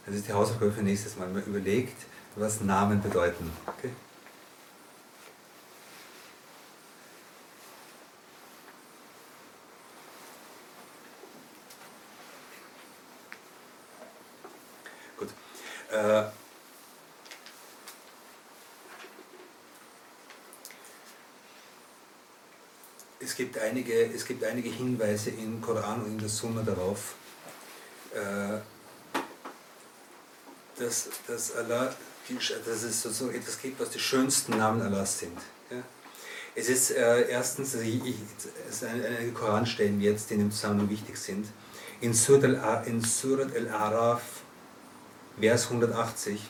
Das 0.05 0.13
ist 0.13 0.27
die 0.27 0.33
Hausaufgabe 0.33 0.71
für 0.71 0.83
nächstes 0.83 1.17
Mal. 1.17 1.29
Man 1.29 1.43
überlegt, 1.43 1.97
was 2.35 2.61
Namen 2.61 3.01
bedeuten. 3.01 3.51
Okay? 3.65 3.89
Gut. 15.17 15.29
Äh, 15.91 16.25
es 23.33 23.37
gibt 23.37 23.57
einige, 23.83 24.12
es 24.12 24.24
gibt 24.24 24.44
einige 24.44 24.70
Hinweise 24.70 25.31
im 25.31 25.61
Koran 25.61 26.02
und 26.02 26.12
in 26.12 26.18
der 26.18 26.28
Sunna 26.28 26.62
darauf, 26.62 27.14
äh, 28.14 28.59
dass, 30.78 31.09
dass, 31.26 31.57
Allah, 31.57 31.94
dass 32.28 32.83
es 32.83 33.02
sozusagen 33.02 33.35
etwas 33.35 33.61
gibt, 33.61 33.81
was 33.81 33.90
die 33.90 33.98
schönsten 33.98 34.57
Namen 34.57 34.83
Allahs 34.83 35.18
sind. 35.18 35.38
Es 36.54 36.68
ist 36.68 36.90
äh, 36.90 37.28
erstens, 37.28 37.74
also 37.74 37.87
ich, 37.87 38.04
ich, 38.04 38.16
es 38.68 38.81
sind 38.81 39.04
einige 39.04 39.33
Koranstellen 39.33 40.00
jetzt, 40.00 40.31
die 40.31 40.35
in 40.35 40.40
dem 40.40 40.50
Zusammenhang 40.50 40.90
wichtig 40.90 41.16
sind. 41.16 41.46
In 42.00 42.14
Surat 42.14 42.44
al-Araf, 43.54 44.22
Vers 45.40 45.64
180, 45.66 46.40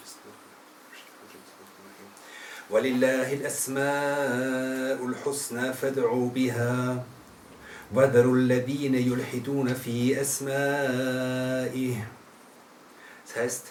ولله 2.71 3.33
الأسماء 3.33 5.05
الحسنى 5.05 5.73
فادعوا 5.73 6.29
بها 6.29 7.05
وذروا 7.95 8.37
الذين 8.37 8.95
يلحدون 8.95 9.75
في 9.75 10.21
أسمائه 10.21 11.97
Das 13.27 13.37
heißt, 13.37 13.67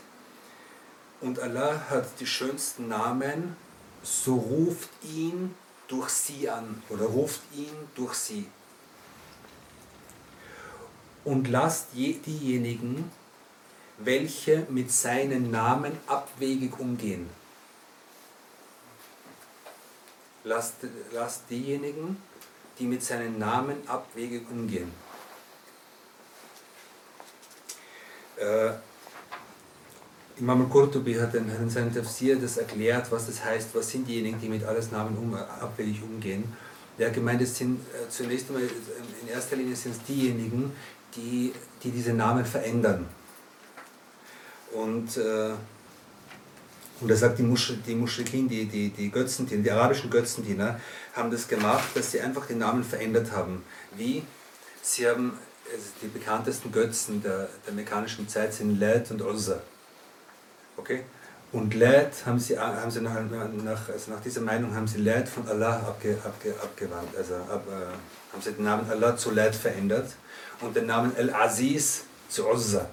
und 1.22 1.40
Allah 1.40 1.90
hat 1.90 2.20
die 2.20 2.28
schönsten 2.28 2.90
Namen, 2.90 3.56
so 4.04 4.36
ruft 4.36 4.90
ihn 5.04 5.56
durch 5.88 6.10
sie 6.10 6.48
an 6.48 6.84
oder 6.90 7.06
ruft 7.06 7.42
ihn 7.56 7.76
durch 7.96 8.14
sie. 8.14 8.46
Und 11.26 11.48
lasst 11.48 11.88
diejenigen, 11.96 13.12
welche 13.98 14.68
mit 14.70 14.92
seinen 14.92 15.50
Namen 15.50 15.98
abwegig 16.06 16.80
umgehen. 16.80 17.30
Lasst, 20.44 20.76
lasst 21.12 21.50
diejenigen, 21.50 22.22
die 22.79 22.87
mit 22.87 23.03
seinen 23.03 23.39
Namen 23.39 23.77
abwegig 23.87 24.43
umgehen. 24.51 24.93
Äh, 28.37 28.71
Imam 30.39 30.63
al-Qurtubi 30.63 31.15
hat 31.15 31.35
in, 31.35 31.49
in 31.49 31.71
seinem 31.71 31.95
Tafsir 31.95 32.37
das 32.37 32.57
erklärt, 32.57 33.13
was 33.13 33.27
das 33.27 33.45
heißt, 33.45 33.75
was 33.75 33.91
sind 33.91 34.09
diejenigen, 34.09 34.41
die 34.41 34.49
mit 34.49 34.65
alles 34.65 34.91
Namen 34.91 35.17
um, 35.17 35.35
abwegig 35.35 36.03
umgehen. 36.03 36.45
Der 36.99 37.09
hat 37.09 37.15
gemeint, 37.15 37.41
es 37.43 37.57
sind 37.57 37.81
äh, 37.81 38.09
zunächst 38.09 38.49
einmal, 38.49 38.63
in 38.63 39.29
erster 39.29 39.57
Linie 39.57 39.77
sind 39.77 39.93
es 39.93 40.03
diejenigen, 40.05 40.73
die, 41.15 41.53
die 41.83 41.91
diese 41.91 42.13
Namen 42.13 42.45
verändern. 42.45 43.07
Und, 44.73 45.17
äh, 45.17 45.51
und 47.03 47.11
er 47.11 47.17
sagt, 47.17 47.39
die, 47.39 47.43
Musch, 47.43 47.73
die 47.87 47.95
Muschrikin, 47.95 48.49
die, 48.49 48.67
die, 48.67 48.91
die 48.91 49.11
Götzendiener, 49.11 49.63
die 49.63 49.71
arabischen 49.71 50.09
Götzendiener, 50.09 50.81
haben 51.15 51.31
das 51.31 51.49
gemacht, 51.49 51.89
dass 51.95 52.13
sie 52.13 52.21
einfach 52.21 52.47
den 52.47 52.59
Namen 52.59 52.85
verändert 52.85 53.33
haben. 53.33 53.65
Wie? 53.97 54.23
Sie 54.83 55.09
haben 55.09 55.39
also 55.73 55.85
die 56.01 56.07
bekanntesten 56.07 56.71
Götzen 56.71 57.23
der, 57.23 57.49
der 57.67 57.75
mekkanischen 57.75 58.29
Zeit 58.29 58.55
sind 58.55 58.79
Lat 58.79 59.11
und 59.11 59.23
Uzza. 59.23 59.61
Okay? 60.77 61.03
Und 61.53 61.75
Lat 61.75 62.13
haben 62.25 62.39
sie, 62.39 62.59
haben 62.59 62.91
sie 62.91 63.01
nach, 63.01 63.21
nach, 63.21 63.89
also 63.89 64.11
nach 64.11 64.21
dieser 64.21 64.41
Meinung 64.41 64.75
haben 64.75 64.87
sie 64.87 64.99
Lat 64.99 65.29
von 65.29 65.47
Allah 65.49 65.77
abge, 65.87 66.17
abge, 66.25 66.55
abgewandt. 66.63 67.15
Also 67.17 67.35
ab, 67.35 67.65
äh, 67.69 68.33
haben 68.33 68.43
sie 68.43 68.53
den 68.53 68.65
Namen 68.65 68.89
Allah 68.91 69.17
zu 69.17 69.31
Lat 69.31 69.55
verändert 69.55 70.13
und 70.61 70.75
den 70.75 70.87
Namen 70.87 71.13
Al-Aziz 71.17 72.05
zu 72.29 72.49
Uzza. 72.49 72.89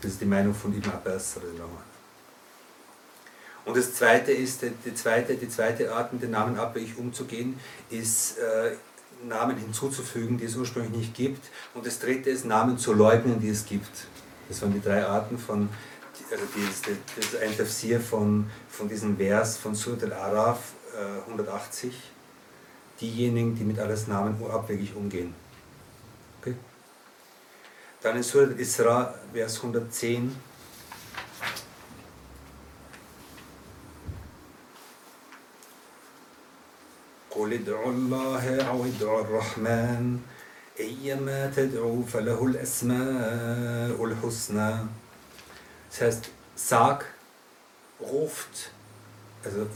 Das 0.00 0.12
ist 0.12 0.20
die 0.20 0.26
Meinung 0.26 0.54
von 0.54 0.74
Ibn 0.74 0.90
Abbas. 0.90 1.36
Und 3.64 3.76
das 3.76 3.94
zweite 3.94 4.32
ist, 4.32 4.62
die 4.62 4.94
zweite, 4.94 5.34
die 5.34 5.48
zweite 5.48 5.92
Art, 5.92 6.12
mit 6.12 6.22
den 6.22 6.30
Namen 6.30 6.58
abwegig 6.58 6.96
umzugehen, 6.96 7.58
ist 7.90 8.38
äh, 8.38 8.72
Namen 9.28 9.56
hinzuzufügen, 9.58 10.38
die 10.38 10.46
es 10.46 10.56
ursprünglich 10.56 10.96
nicht 10.96 11.14
gibt. 11.14 11.44
Und 11.74 11.86
das 11.86 11.98
dritte 11.98 12.30
ist, 12.30 12.44
Namen 12.44 12.78
zu 12.78 12.94
leugnen, 12.94 13.40
die 13.40 13.50
es 13.50 13.66
gibt. 13.66 14.06
Das 14.48 14.62
waren 14.62 14.72
die 14.72 14.80
drei 14.80 15.04
Arten 15.04 15.38
von, 15.38 15.68
also 16.30 16.44
das, 16.44 16.96
das 17.16 17.40
ein 17.40 17.56
Tafsir 17.56 18.00
von, 18.00 18.48
von 18.68 18.88
diesem 18.88 19.16
Vers 19.16 19.58
von 19.58 19.74
Surat 19.74 20.04
al-Araf 20.04 20.58
äh, 20.94 21.30
180. 21.30 21.94
Diejenigen, 23.00 23.54
die 23.54 23.64
mit 23.64 23.78
alles 23.78 24.08
Namen 24.08 24.36
abwegig 24.50 24.94
umgehen. 24.96 25.34
Okay? 27.99 28.01
Dann 28.01 28.17
in 28.17 28.23
Surat 28.23 28.59
Isra, 28.59 29.15
Vers 29.33 29.57
110. 29.57 30.35
قل 37.35 37.53
ادعوا 37.53 37.91
الله 37.91 38.61
أو 38.61 38.85
ادعوا 38.85 39.21
الرحمن 39.21 40.19
أيما 40.79 41.51
تدعوا 41.55 42.03
فله 42.05 42.45
الأسماء 42.45 44.05
الحسنى 44.05 44.87
Das 45.91 46.01
heißt, 46.01 46.29
sag, 46.55 47.05
ruft, 48.01 48.71
also 49.43 49.67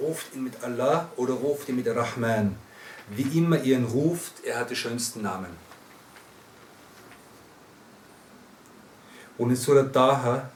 ruft 0.00 0.34
ihn 0.34 0.44
mit 0.44 0.62
Allah 0.62 1.10
oder 1.16 1.34
ruft 1.34 1.68
ihn 1.68 1.76
mit 1.76 1.88
Rahman. 1.88 2.56
Wie 3.10 3.38
immer 3.38 3.58
ihr 3.62 3.76
ihn 3.76 3.84
ruft, 3.84 4.44
er 4.44 4.60
hat 4.60 4.70
die 4.70 4.76
schönsten 4.76 5.22
Namen. 5.22 5.50
Und 9.38 9.50
in 9.50 9.56
Surah 9.56 9.84
Taha, 9.84 10.50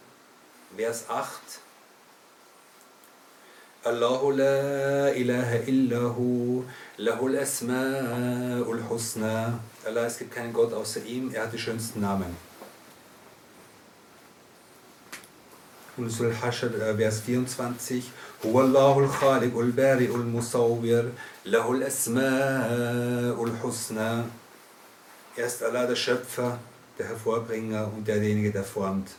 Vers 0.76 1.04
8, 1.08 1.60
الله 3.86 4.32
لا 4.32 5.12
إله 5.12 5.68
إلا 5.68 6.00
هو 6.16 6.62
له 6.98 7.26
الأسماء 7.26 8.72
الحسنى 8.72 9.52
Allah, 9.86 10.06
es 10.06 10.18
gibt 10.18 10.34
keinen 10.34 10.54
Gott 10.54 10.72
außer 10.72 11.04
ihm, 11.04 11.30
er 11.34 11.42
hat 11.44 11.52
die 11.52 11.58
schönsten 11.58 12.00
Namen. 12.00 12.34
Und 15.96 16.10
Surah 16.10 16.30
Al-Hashr, 16.30 16.70
Vers 16.96 17.20
24, 17.20 18.10
هو 18.46 18.60
الله 18.60 18.98
الخالق 18.98 19.58
البارئ 19.58 20.14
المصور 20.14 21.10
له 21.44 21.72
الأسماء 21.72 23.44
الحسنى 23.44 24.24
Er 25.36 25.46
ist 25.46 25.62
Allah 25.62 25.86
der 25.86 25.96
Schöpfer, 25.96 26.58
der 26.99 27.07
Hervorbringer 27.07 27.89
und 27.95 28.07
derjenige, 28.07 28.51
der 28.51 28.63
formt. 28.63 29.09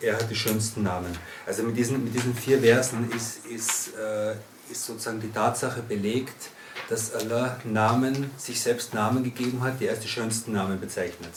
Er 0.00 0.14
hat 0.14 0.30
die 0.30 0.36
schönsten 0.36 0.82
Namen. 0.82 1.16
Also 1.46 1.62
mit 1.62 1.76
diesen, 1.76 2.04
mit 2.04 2.14
diesen 2.14 2.34
vier 2.34 2.60
Versen 2.60 3.10
ist, 3.14 3.46
ist, 3.46 3.94
äh, 3.98 4.32
ist 4.70 4.86
sozusagen 4.86 5.20
die 5.20 5.32
Tatsache 5.32 5.82
belegt, 5.82 6.50
dass 6.88 7.14
Allah 7.14 7.58
Namen, 7.64 8.30
sich 8.36 8.60
selbst 8.60 8.94
Namen 8.94 9.24
gegeben 9.24 9.62
hat, 9.62 9.80
die 9.80 9.86
er 9.86 9.92
als 9.92 10.00
die 10.00 10.08
schönsten 10.08 10.52
Namen 10.52 10.80
bezeichnet. 10.80 11.32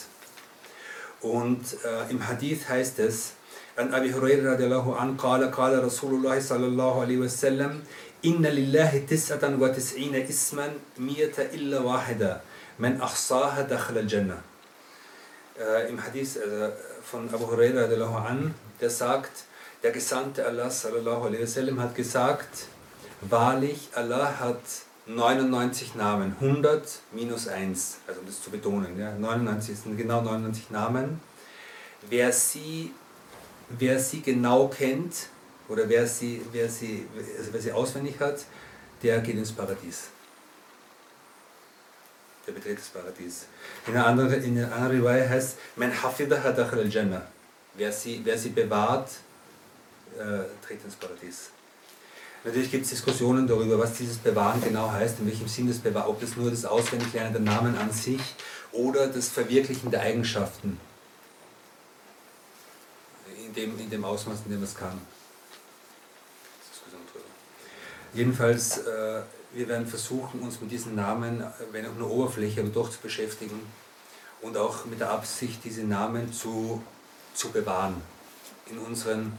Und 1.21 1.78
äh, 1.86 2.12
im 2.12 2.28
Hadith 2.28 2.67
heißt 2.67 2.99
es, 2.99 3.34
an 3.76 3.93
Abi 3.93 4.12
Hurairah 4.12 4.52
radiallahu 4.52 4.93
an, 4.93 5.17
qala, 5.17 5.47
qala 5.47 5.82
Rasulullah 5.82 6.39
sallallahu 6.39 7.02
alaihi 7.02 7.21
wasallam, 7.21 7.82
inna 8.21 8.49
lillahi 8.49 9.06
tis'atan 9.08 9.60
wa 9.60 9.69
tis'ina 9.69 10.19
isman 10.19 10.71
miyata 10.97 11.43
illa 11.54 11.82
wahida, 11.82 12.41
man 12.78 13.02
ahsaha 13.02 13.63
dakhla 13.63 13.99
al-jannah. 13.99 14.53
Äh, 15.60 15.89
Im 15.89 16.04
Hadith, 16.04 16.38
äh, 16.38 16.72
von 17.04 17.32
Abu 17.32 17.48
Huraira 17.48 17.84
an, 18.26 18.56
der 18.82 18.89
sagt, 18.89 19.44
der 19.84 19.92
Gesandte 19.92 20.46
Allah 20.46 20.66
wasallam 20.68 21.80
hat 21.80 21.94
gesagt, 21.94 22.66
wahrlich, 23.22 23.89
Allah 23.94 24.39
hat 24.39 24.62
99 25.06 25.94
Namen, 25.94 26.36
100 26.39 26.88
minus 27.12 27.48
1, 27.48 27.98
also 28.08 28.22
um 28.22 28.26
das 28.26 28.42
zu 28.42 28.50
betonen, 28.50 28.98
ja, 28.98 29.13
99 29.13 29.78
sind 29.78 29.98
genau 29.98 30.22
99 30.22 30.72
Namen. 30.72 31.22
Wer 32.10 32.32
sie, 32.32 32.92
wer 33.70 34.00
sie 34.00 34.22
genau 34.22 34.70
kennt 34.70 35.28
oder 35.70 35.88
wer 35.88 36.08
sie, 36.08 36.42
wer, 36.52 36.68
sie, 36.68 37.06
wer 37.52 37.62
sie 37.62 37.72
auswendig 37.72 38.20
hat, 38.20 38.46
der 39.04 39.20
geht 39.20 39.36
ins 39.36 39.52
Paradies 39.52 40.12
der 42.45 42.51
betritt 42.51 42.77
das 42.77 42.88
Paradies. 42.89 43.45
In 43.88 43.95
einer 43.95 44.08
anderen, 44.08 44.43
in 44.43 44.58
einer 44.58 44.73
anderen 44.73 44.97
Riwaya 44.97 45.29
heißt, 45.29 45.58
man 45.75 45.91
hafidaha 45.91 46.51
dakhal 46.51 46.79
al-Jannah. 46.79 47.25
Wer 47.75 47.91
sie, 47.91 48.21
wer 48.23 48.38
sie 48.38 48.49
bewahrt, 48.49 49.10
äh, 50.17 50.65
tritt 50.65 50.84
ins 50.84 50.95
Paradies. 50.95 51.49
Natürlich 52.43 52.69
gibt 52.69 52.84
es 52.84 52.89
Diskussionen 52.89 53.47
darüber, 53.47 53.79
was 53.79 53.93
dieses 53.93 54.17
Bewahren 54.17 54.62
genau 54.62 54.91
heißt, 54.91 55.19
in 55.19 55.27
welchem 55.27 55.47
Sinn 55.47 55.67
das 55.67 55.77
Bewahren, 55.77 56.10
ob 56.10 56.19
das 56.19 56.36
nur 56.36 56.51
das 56.51 56.65
Auswendiglernen 56.65 57.32
der 57.32 57.41
Namen 57.41 57.77
an 57.77 57.91
sich 57.91 58.21
oder 58.73 59.08
das 59.08 59.29
Verwirklichen 59.29 59.89
der 59.91 60.01
Eigenschaften 60.01 60.77
in 63.38 63.53
dem, 63.53 63.79
in 63.79 63.89
dem 63.89 64.03
Ausmaß, 64.03 64.39
in 64.45 64.51
dem 64.51 64.63
es 64.63 64.75
kann. 64.75 64.99
Jedenfalls 68.13 68.79
äh, 68.79 69.21
wir 69.54 69.68
werden 69.68 69.88
versuchen, 69.88 70.42
uns 70.42 70.60
mit 70.62 70.72
diesen 70.72 70.96
Namen, 70.96 71.44
wenn 71.72 71.86
auch 71.86 71.96
nur 71.98 72.10
Oberfläche, 72.10 72.62
aber 72.62 72.70
doch 72.70 72.89
zu 72.89 73.00
beschäftigen 73.00 73.60
und 74.42 74.58
auch 74.58 74.86
mit 74.86 75.00
der 75.00 75.12
Absicht, 75.12 75.63
diese 75.63 75.84
Namen 75.84 76.34
zu, 76.34 76.82
zu 77.34 77.50
bewahren 77.50 77.96
in, 78.70 78.78
unseren, 78.80 79.34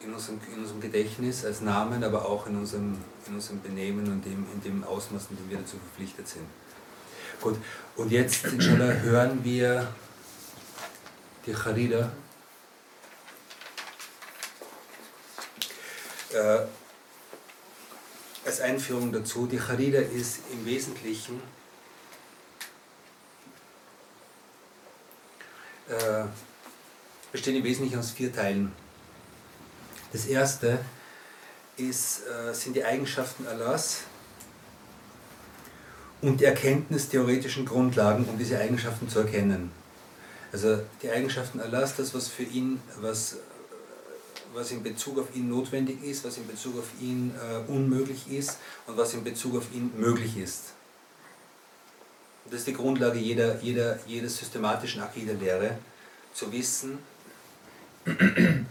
in, 0.00 0.12
unserem, 0.12 0.40
in 0.52 0.60
unserem 0.60 0.80
Gedächtnis 0.80 1.44
als 1.44 1.60
Namen, 1.60 2.04
aber 2.04 2.24
auch 2.24 2.46
in 2.46 2.56
unserem, 2.56 2.96
in 3.26 3.34
unserem 3.34 3.60
Benehmen 3.60 4.06
und 4.06 4.24
dem, 4.24 4.46
in 4.54 4.62
dem 4.62 4.84
Ausmaß, 4.84 5.28
in 5.30 5.36
dem 5.36 5.50
wir 5.50 5.58
dazu 5.58 5.76
verpflichtet 5.76 6.28
sind. 6.28 6.46
Gut, 7.40 7.56
und 7.96 8.12
jetzt 8.12 8.44
inshallah 8.44 8.92
hören 9.02 9.42
wir 9.42 9.88
die 11.44 11.54
Charida. 11.54 12.12
Äh, 16.32 16.60
als 18.44 18.60
Einführung 18.60 19.12
dazu, 19.12 19.46
die 19.46 19.58
Charida 19.58 20.00
ist 20.00 20.40
im 20.52 20.66
Wesentlichen 20.66 21.40
äh, 25.88 26.24
bestehen 27.30 27.56
im 27.56 27.64
Wesentlichen 27.64 27.98
aus 27.98 28.10
vier 28.10 28.32
Teilen. 28.32 28.72
Das 30.12 30.26
erste 30.26 30.78
ist, 31.76 32.22
äh, 32.26 32.52
sind 32.52 32.76
die 32.76 32.84
Eigenschaften 32.84 33.46
Allahs 33.46 34.02
und 36.20 36.40
die 36.40 36.44
Erkenntnis 36.44 37.08
theoretischen 37.08 37.64
Grundlagen, 37.64 38.24
um 38.26 38.38
diese 38.38 38.58
Eigenschaften 38.58 39.08
zu 39.08 39.20
erkennen. 39.20 39.72
Also 40.52 40.80
die 41.02 41.10
Eigenschaften 41.10 41.60
Allahs, 41.60 41.96
das, 41.96 42.14
was 42.14 42.28
für 42.28 42.42
ihn, 42.42 42.80
was, 43.00 43.38
was 44.54 44.70
in 44.70 44.82
Bezug 44.82 45.18
auf 45.18 45.34
ihn 45.34 45.48
notwendig 45.48 46.02
ist, 46.02 46.24
was 46.24 46.36
in 46.36 46.46
Bezug 46.46 46.78
auf 46.78 46.88
ihn 47.00 47.34
äh, 47.36 47.70
unmöglich 47.70 48.30
ist 48.30 48.58
und 48.86 48.96
was 48.96 49.14
in 49.14 49.24
Bezug 49.24 49.56
auf 49.56 49.72
ihn 49.72 49.92
möglich 49.96 50.36
ist. 50.36 50.72
Das 52.46 52.60
ist 52.60 52.66
die 52.66 52.74
Grundlage 52.74 53.18
jeder, 53.18 53.60
jeder, 53.60 53.98
jeder 54.06 54.28
systematischen 54.28 55.02
Akide-Lehre, 55.02 55.78
zu 56.34 56.52
wissen, 56.52 56.98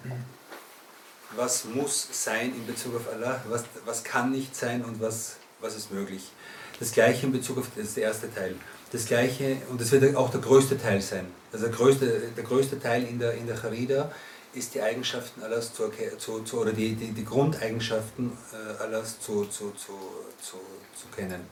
was 1.35 1.65
muss 1.65 2.07
sein 2.11 2.53
in 2.53 2.65
Bezug 2.65 2.95
auf 2.95 3.07
Allah, 3.11 3.43
was, 3.47 3.63
was 3.85 4.03
kann 4.03 4.31
nicht 4.31 4.55
sein 4.55 4.83
und 4.83 4.99
was, 4.99 5.37
was 5.61 5.75
ist 5.75 5.91
möglich. 5.91 6.31
Das 6.79 6.91
gleiche 6.91 7.27
in 7.27 7.31
Bezug 7.31 7.59
auf 7.59 7.67
das 7.75 7.87
ist 7.87 7.97
der 7.97 8.05
erste 8.05 8.33
Teil. 8.33 8.55
Das 8.91 9.05
gleiche, 9.05 9.57
und 9.69 9.79
das 9.79 9.91
wird 9.91 10.15
auch 10.15 10.31
der 10.31 10.41
größte 10.41 10.77
Teil 10.77 11.01
sein. 11.01 11.27
Also 11.53 11.67
der 11.67 11.75
größte, 11.75 12.31
der 12.35 12.43
größte 12.43 12.79
Teil 12.79 13.03
in 13.03 13.19
der, 13.19 13.35
in 13.35 13.47
der 13.47 13.55
Charida 13.55 14.11
ist 14.53 14.73
die 14.73 14.81
Eigenschaften 14.81 15.41
Allahs 15.43 15.73
zu, 15.73 15.89
zu, 16.17 16.43
zu 16.43 16.59
oder 16.59 16.73
die, 16.73 16.93
die, 16.95 17.11
die 17.11 17.25
Grundeigenschaften 17.25 18.31
äh, 18.51 18.83
Allahs 18.83 19.19
zu, 19.19 19.45
zu, 19.45 19.71
zu, 19.71 19.93
zu, 20.41 20.57
zu 20.95 21.07
kennen. 21.15 21.45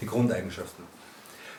Die 0.00 0.06
Grundeigenschaften. 0.06 0.84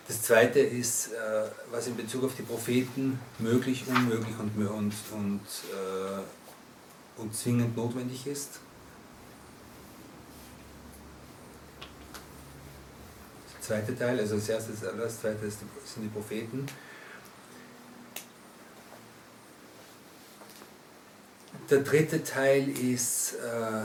Das 0.08 0.22
zweite 0.22 0.60
ist, 0.60 1.14
äh, 1.14 1.44
was 1.72 1.88
in 1.88 1.96
Bezug 1.96 2.24
auf 2.24 2.36
die 2.36 2.44
Propheten 2.44 3.20
möglich, 3.38 3.84
unmöglich 3.88 4.36
und, 4.40 4.58
und, 4.58 4.94
und, 5.12 5.42
äh, 5.72 7.22
und 7.22 7.36
zwingend 7.36 7.76
notwendig 7.76 8.26
ist. 8.26 8.60
Der 13.54 13.62
zweite 13.62 13.98
Teil, 13.98 14.20
also 14.20 14.36
das 14.36 14.50
erste 14.50 14.72
ist 14.72 14.86
Allah, 14.86 15.04
das 15.04 15.22
zweite 15.22 15.50
sind 15.50 15.70
die 15.98 16.08
Propheten. 16.08 16.66
Der 21.70 21.82
dritte 21.82 22.24
Teil 22.24 22.68
ist 22.68 23.36
äh, 23.36 23.84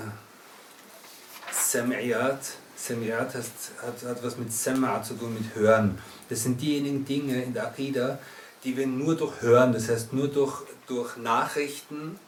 Sam'iyat. 1.52 2.38
Sam'iyat 2.78 3.34
hat, 3.34 3.44
hat, 3.82 4.08
hat 4.08 4.24
was 4.24 4.38
mit 4.38 4.50
Sam'a 4.50 5.02
zu 5.02 5.14
tun, 5.14 5.34
mit 5.34 5.54
Hören. 5.54 5.98
Das 6.30 6.44
sind 6.44 6.62
diejenigen 6.62 7.04
Dinge 7.04 7.42
in 7.42 7.52
der 7.52 7.66
Akida, 7.66 8.18
die 8.64 8.74
wir 8.74 8.86
nur 8.86 9.16
durch 9.16 9.42
Hören, 9.42 9.74
das 9.74 9.90
heißt 9.90 10.14
nur 10.14 10.28
durch, 10.28 10.62
durch 10.86 11.18
Nachrichten, 11.18 12.18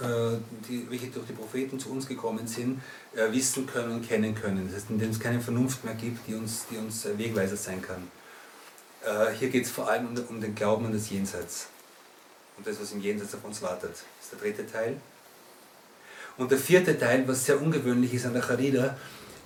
äh, 0.00 0.36
die, 0.68 0.86
welche 0.88 1.08
durch 1.08 1.26
die 1.26 1.32
Propheten 1.32 1.80
zu 1.80 1.90
uns 1.90 2.06
gekommen 2.06 2.46
sind, 2.46 2.80
äh, 3.16 3.32
wissen 3.32 3.66
können 3.66 3.96
und 3.96 4.08
kennen 4.08 4.32
können. 4.36 4.66
Das 4.66 4.76
heißt, 4.76 4.90
in 4.90 5.00
denen 5.00 5.10
es 5.10 5.18
keine 5.18 5.40
Vernunft 5.40 5.84
mehr 5.84 5.94
gibt, 5.94 6.28
die 6.28 6.36
uns, 6.36 6.66
die 6.70 6.76
uns 6.76 7.04
Wegweiser 7.16 7.56
sein 7.56 7.82
kann. 7.82 8.06
Äh, 9.04 9.34
hier 9.34 9.48
geht 9.48 9.64
es 9.64 9.72
vor 9.72 9.90
allem 9.90 10.06
um, 10.06 10.16
um 10.28 10.40
den 10.40 10.54
Glauben 10.54 10.86
an 10.86 10.92
das 10.92 11.10
Jenseits 11.10 11.66
und 12.58 12.66
das, 12.66 12.80
was 12.80 12.92
im 12.92 13.00
Jenseits 13.00 13.34
auf 13.34 13.44
uns 13.44 13.62
wartet. 13.62 13.92
Das 13.92 14.04
ist 14.20 14.32
der 14.32 14.38
dritte 14.40 14.70
Teil. 14.70 14.96
Und 16.36 16.50
der 16.50 16.58
vierte 16.58 16.98
Teil, 16.98 17.26
was 17.26 17.46
sehr 17.46 17.60
ungewöhnlich 17.60 18.14
ist 18.14 18.26
an 18.26 18.34
der 18.34 18.42
Charida, 18.42 18.96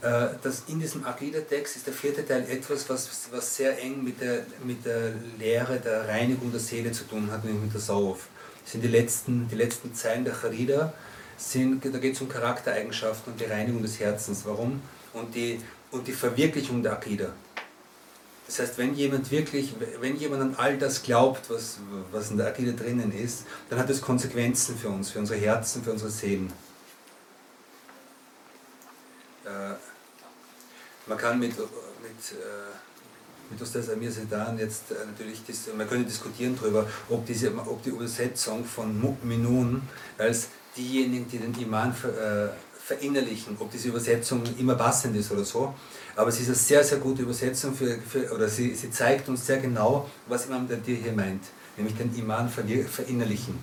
äh, 0.03 0.29
dass 0.43 0.65
in 0.67 0.81
diesem 0.81 1.05
Akida-Text 1.05 1.77
ist 1.77 1.87
der 1.87 1.95
vierte 1.95 2.27
Teil 2.27 2.45
etwas, 2.51 2.89
was, 2.91 3.29
was 3.31 3.57
sehr 3.57 3.79
eng 3.79 4.03
mit 4.03 4.21
der, 4.21 4.45
mit 4.65 4.85
der 4.85 5.13
Lehre 5.39 5.79
der 5.79 6.09
Reinigung 6.09 6.51
der 6.51 6.61
Seele 6.61 6.93
zu 6.93 7.05
tun 7.05 7.31
hat, 7.31 7.45
nämlich 7.45 7.63
mit 7.65 7.75
der 7.75 7.81
Sauf. 7.81 8.29
Das 8.63 8.73
sind 8.73 8.83
die 8.83 8.89
letzten, 8.89 9.49
die 9.49 9.55
letzten 9.55 9.95
Zeilen 9.95 10.25
der 10.25 10.35
Charida, 10.35 10.93
sind, 11.37 11.85
da 11.85 11.99
geht 11.99 12.15
es 12.15 12.21
um 12.21 12.29
Charaktereigenschaften 12.29 13.33
und 13.33 13.41
die 13.41 13.45
Reinigung 13.45 13.83
des 13.83 13.99
Herzens. 13.99 14.43
Warum? 14.45 14.81
Und 15.13 15.35
die, 15.35 15.61
und 15.91 16.07
die 16.07 16.13
Verwirklichung 16.13 16.83
der 16.83 16.93
Akida. 16.93 17.33
Das 18.53 18.69
heißt, 18.69 18.79
wenn 18.79 18.95
jemand 18.95 19.31
wirklich, 19.31 19.73
wenn 20.01 20.15
jemand 20.17 20.43
an 20.43 20.55
all 20.59 20.77
das 20.77 21.03
glaubt, 21.03 21.49
was, 21.49 21.79
was 22.11 22.31
in 22.31 22.37
der 22.37 22.49
Akida 22.49 22.73
drinnen 22.73 23.11
ist, 23.11 23.45
dann 23.71 23.79
hat 23.79 23.89
das 23.89 24.03
Konsequenzen 24.03 24.77
für 24.77 24.91
uns, 24.91 25.11
für 25.11 25.21
unsere 25.21 25.41
Herzen, 25.41 25.83
für 25.83 25.93
unsere 25.93 26.11
Seelen. 26.11 26.53
Äh, 29.47 29.49
man 31.07 31.17
kann 31.17 31.39
mit, 31.39 31.57
mit, 31.57 31.63
äh, 31.63 32.75
mit 33.49 33.63
Ustaz 33.63 33.89
Amir 33.89 34.13
Sedan 34.13 34.59
jetzt 34.59 34.91
äh, 34.91 34.97
natürlich, 35.07 35.41
man 35.75 35.89
könnte 35.89 36.11
diskutieren 36.11 36.55
darüber, 36.61 36.87
ob, 37.09 37.25
diese, 37.25 37.57
ob 37.57 37.83
die 37.83 37.89
Übersetzung 37.89 38.67
von 38.67 39.01
Mu'minun 39.01 39.81
als 40.19 40.49
diejenigen, 40.77 41.27
die 41.27 41.39
den 41.39 41.59
Iman 41.59 41.95
verinnerlichen, 42.85 43.57
ob 43.61 43.71
diese 43.71 43.89
Übersetzung 43.89 44.43
immer 44.59 44.75
passend 44.75 45.17
ist 45.17 45.31
oder 45.31 45.45
so. 45.45 45.75
Aber 46.15 46.29
es 46.29 46.41
ist 46.41 46.47
eine 46.47 46.57
sehr, 46.57 46.85
sehr 46.85 46.99
gute 46.99 47.23
Übersetzung, 47.23 47.75
für, 47.75 47.99
für 47.99 48.33
oder 48.33 48.49
sie, 48.49 48.75
sie 48.75 48.91
zeigt 48.91 49.29
uns 49.29 49.47
sehr 49.47 49.59
genau, 49.59 50.11
was 50.27 50.47
Imam 50.47 50.69
Dadir 50.69 50.97
hier 50.97 51.13
meint, 51.13 51.43
nämlich 51.77 51.97
den 51.97 52.15
Iman 52.17 52.49
verinnerlichen. 52.49 53.59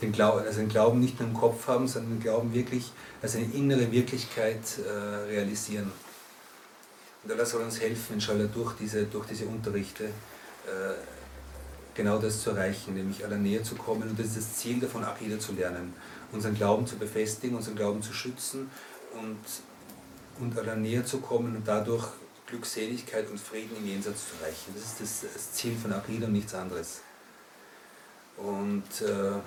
Den 0.00 0.12
Glauben, 0.12 0.46
also 0.46 0.60
den 0.60 0.68
Glauben 0.68 1.00
nicht 1.00 1.18
nur 1.18 1.28
im 1.28 1.34
Kopf 1.34 1.66
haben, 1.66 1.88
sondern 1.88 2.18
den 2.18 2.22
Glauben 2.22 2.54
wirklich 2.54 2.92
als 3.20 3.34
eine 3.34 3.46
innere 3.46 3.90
Wirklichkeit 3.90 4.60
äh, 4.78 5.32
realisieren. 5.32 5.90
Und 7.24 7.32
Allah 7.32 7.44
soll 7.44 7.62
uns 7.62 7.80
helfen, 7.80 8.14
inshallah, 8.14 8.44
durch 8.44 8.74
diese, 8.76 9.06
durch 9.06 9.26
diese 9.26 9.46
Unterrichte 9.46 10.04
äh, 10.04 10.94
genau 11.94 12.18
das 12.18 12.42
zu 12.42 12.50
erreichen, 12.50 12.94
nämlich 12.94 13.24
aller 13.24 13.38
näher 13.38 13.64
zu 13.64 13.74
kommen. 13.74 14.08
Und 14.08 14.18
das 14.18 14.28
ist 14.28 14.36
das 14.36 14.56
Ziel 14.56 14.78
davon, 14.78 15.02
Akida 15.02 15.38
zu 15.38 15.52
lernen, 15.52 15.92
unseren 16.30 16.54
Glauben 16.54 16.86
zu 16.86 16.96
befestigen, 16.96 17.56
unseren 17.56 17.74
Glauben 17.74 18.00
zu 18.02 18.12
schützen 18.12 18.70
und, 19.14 19.38
und 20.40 20.58
aller 20.58 20.76
näher 20.76 21.04
zu 21.04 21.20
kommen 21.20 21.56
und 21.56 21.66
dadurch 21.66 22.06
Glückseligkeit 22.46 23.30
und 23.30 23.38
Frieden 23.38 23.76
im 23.76 23.86
Jenseits 23.86 24.30
zu 24.30 24.36
erreichen. 24.40 24.74
Das 24.74 25.00
ist 25.00 25.24
das, 25.24 25.52
Ziel 25.52 25.76
von 25.76 25.92
Akida 25.92 26.26
und 26.26 26.32
nichts 26.32 26.54
anderes. 26.54 27.00
Und 28.36 28.84
äh, 29.02 29.38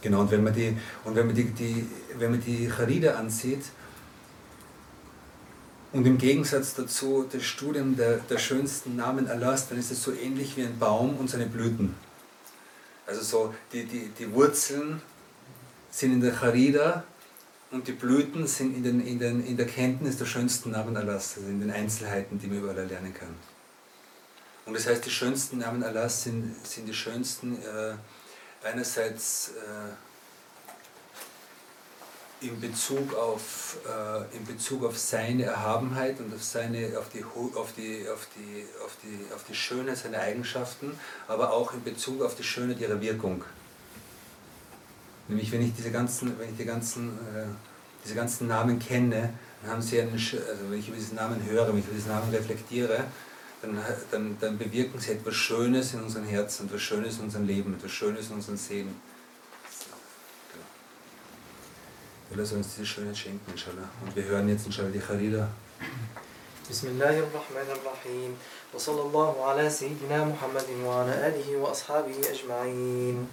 genau, 0.00 0.22
und 0.22 0.30
wenn 0.30 0.42
man 0.42 0.52
die, 0.52 0.76
und 1.04 1.14
wenn 1.14 1.26
man 1.26 1.34
die, 1.34 1.44
die, 1.44 1.86
wenn 2.16 2.32
man 2.32 2.40
die 2.40 2.68
Charida 2.68 3.14
ansieht, 3.14 3.64
und 5.92 6.04
im 6.08 6.18
Gegensatz 6.18 6.74
dazu 6.74 7.24
das 7.30 7.44
Studium 7.44 7.96
der, 7.96 8.16
der 8.16 8.38
schönsten 8.38 8.96
Namen 8.96 9.28
Allahs, 9.28 9.68
dann 9.68 9.78
ist 9.78 9.92
es 9.92 10.02
so 10.02 10.12
ähnlich 10.12 10.56
wie 10.56 10.62
ein 10.62 10.76
Baum 10.76 11.16
und 11.16 11.30
seine 11.30 11.46
Blüten. 11.46 11.94
Also 13.06 13.22
so 13.22 13.54
die, 13.72 13.84
die, 13.84 14.08
die 14.08 14.32
Wurzeln 14.32 15.00
sind 15.90 16.14
in 16.14 16.20
der 16.20 16.34
Charida 16.34 17.04
und 17.74 17.86
die 17.88 17.92
Blüten 17.92 18.46
sind 18.46 18.76
in, 18.76 18.84
den, 18.84 19.04
in, 19.04 19.18
den, 19.18 19.44
in 19.44 19.56
der 19.56 19.66
Kenntnis 19.66 20.16
der 20.16 20.26
schönsten 20.26 20.70
Namen 20.70 20.96
Allahs, 20.96 21.36
also 21.36 21.48
in 21.48 21.58
den 21.58 21.72
Einzelheiten, 21.72 22.38
die 22.38 22.46
man 22.46 22.58
überall 22.58 22.86
lernen 22.86 23.12
kann. 23.12 23.34
Und 24.64 24.74
das 24.74 24.86
heißt, 24.86 25.04
die 25.04 25.10
schönsten 25.10 25.58
Namen 25.58 25.82
Allahs 25.82 26.22
sind, 26.22 26.54
sind 26.64 26.86
die 26.86 26.94
schönsten 26.94 27.58
äh, 27.62 27.94
einerseits 28.64 29.48
äh, 29.48 29.94
in 32.46 32.60
Bezug 32.60 33.12
auf, 33.14 33.78
äh, 33.86 34.36
in 34.36 34.44
Bezug 34.46 34.84
auf 34.84 34.96
seine 34.96 35.42
Erhabenheit 35.44 36.20
und 36.20 36.32
auf, 36.32 36.40
die, 37.76 38.06
auf, 38.08 38.28
auf 39.34 39.44
die 39.48 39.54
Schönheit 39.54 39.98
seiner 39.98 40.20
Eigenschaften, 40.20 40.96
aber 41.26 41.52
auch 41.52 41.74
in 41.74 41.82
Bezug 41.82 42.22
auf 42.22 42.36
die 42.36 42.44
Schönheit 42.44 42.78
ihrer 42.80 43.00
Wirkung. 43.00 43.44
Nämlich 45.27 45.51
wenn 45.51 45.61
ich 45.61 45.73
diese 45.75 45.91
ganzen, 45.91 46.37
wenn 46.39 46.49
ich 46.49 46.57
die 46.57 46.65
ganzen, 46.65 47.09
äh, 47.09 47.45
diese 48.03 48.15
ganzen 48.15 48.47
Namen 48.47 48.79
kenne, 48.79 49.33
dann 49.61 49.71
haben 49.71 49.81
sie 49.81 50.01
einen, 50.01 50.13
also 50.13 50.63
wenn 50.69 50.79
ich 50.79 50.87
über 50.87 50.97
diesen 50.97 51.15
Namen 51.15 51.43
höre, 51.45 51.67
wenn 51.67 51.79
ich 51.79 51.85
über 51.85 51.95
diesen 51.95 52.11
Namen 52.11 52.33
reflektiere, 52.33 53.03
dann, 53.61 53.77
dann, 54.11 54.37
dann 54.39 54.57
bewirken 54.57 54.99
sie 54.99 55.11
etwas 55.11 55.35
Schönes 55.35 55.93
in 55.93 56.01
unseren 56.01 56.25
Herzen, 56.25 56.67
etwas 56.67 56.81
Schönes 56.81 57.17
in 57.17 57.25
unserem 57.25 57.45
Leben, 57.45 57.73
etwas 57.73 57.91
Schönes 57.91 58.29
in 58.29 58.35
unseren 58.35 58.57
Seelen. 58.57 58.95
lass 62.35 62.51
uns 62.51 62.75
diese 62.75 62.85
Schönheit 62.85 63.17
schenken, 63.17 63.51
inshallah. 63.51 63.89
Und 64.05 64.15
wir 64.15 64.23
hören 64.23 64.47
jetzt 64.49 64.65
inshallah 64.65 64.91
die 64.91 64.99
Kharida. 64.99 65.49
بسم 66.69 66.87
الله 66.87 67.19
الرحمن 67.19 67.69
الرحيم 67.81 68.31
وصلى 68.73 69.01
الله 69.01 69.45
على 69.45 69.69
سيدنا 69.69 70.25
محمد 70.25 70.69
وعلى 70.85 71.27
آله 71.27 71.57
وأصحابه 71.57 72.13
أجمعين 72.29 73.27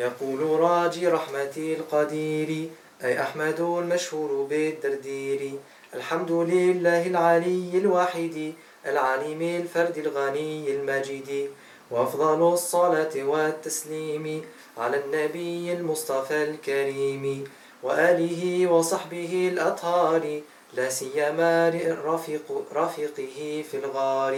يقول 0.00 0.60
راجي 0.60 1.08
رحمتي 1.08 1.74
القدير 1.74 2.68
أي 3.04 3.20
أحمد 3.20 3.60
المشهور 3.60 4.46
بالدردير. 4.50 5.52
الحمد 5.94 6.32
لله 6.32 7.06
العلي 7.06 7.70
الواحد 7.74 8.52
العليم 8.86 9.42
الفرد 9.42 9.98
الغني 9.98 10.70
المجيد. 10.74 11.50
وأفضل 11.90 12.52
الصلاة 12.52 13.14
والتسليم 13.16 14.42
على 14.78 14.96
النبي 15.04 15.72
المصطفى 15.72 16.42
الكريم. 16.42 17.44
وآله 17.82 18.66
وصحبه 18.72 19.50
الأطهار 19.52 20.40
لا 20.74 20.88
سيما 20.88 21.68
رفيق 22.04 22.48
رفيقه 22.74 23.64
في 23.70 23.76
الغار. 23.76 24.34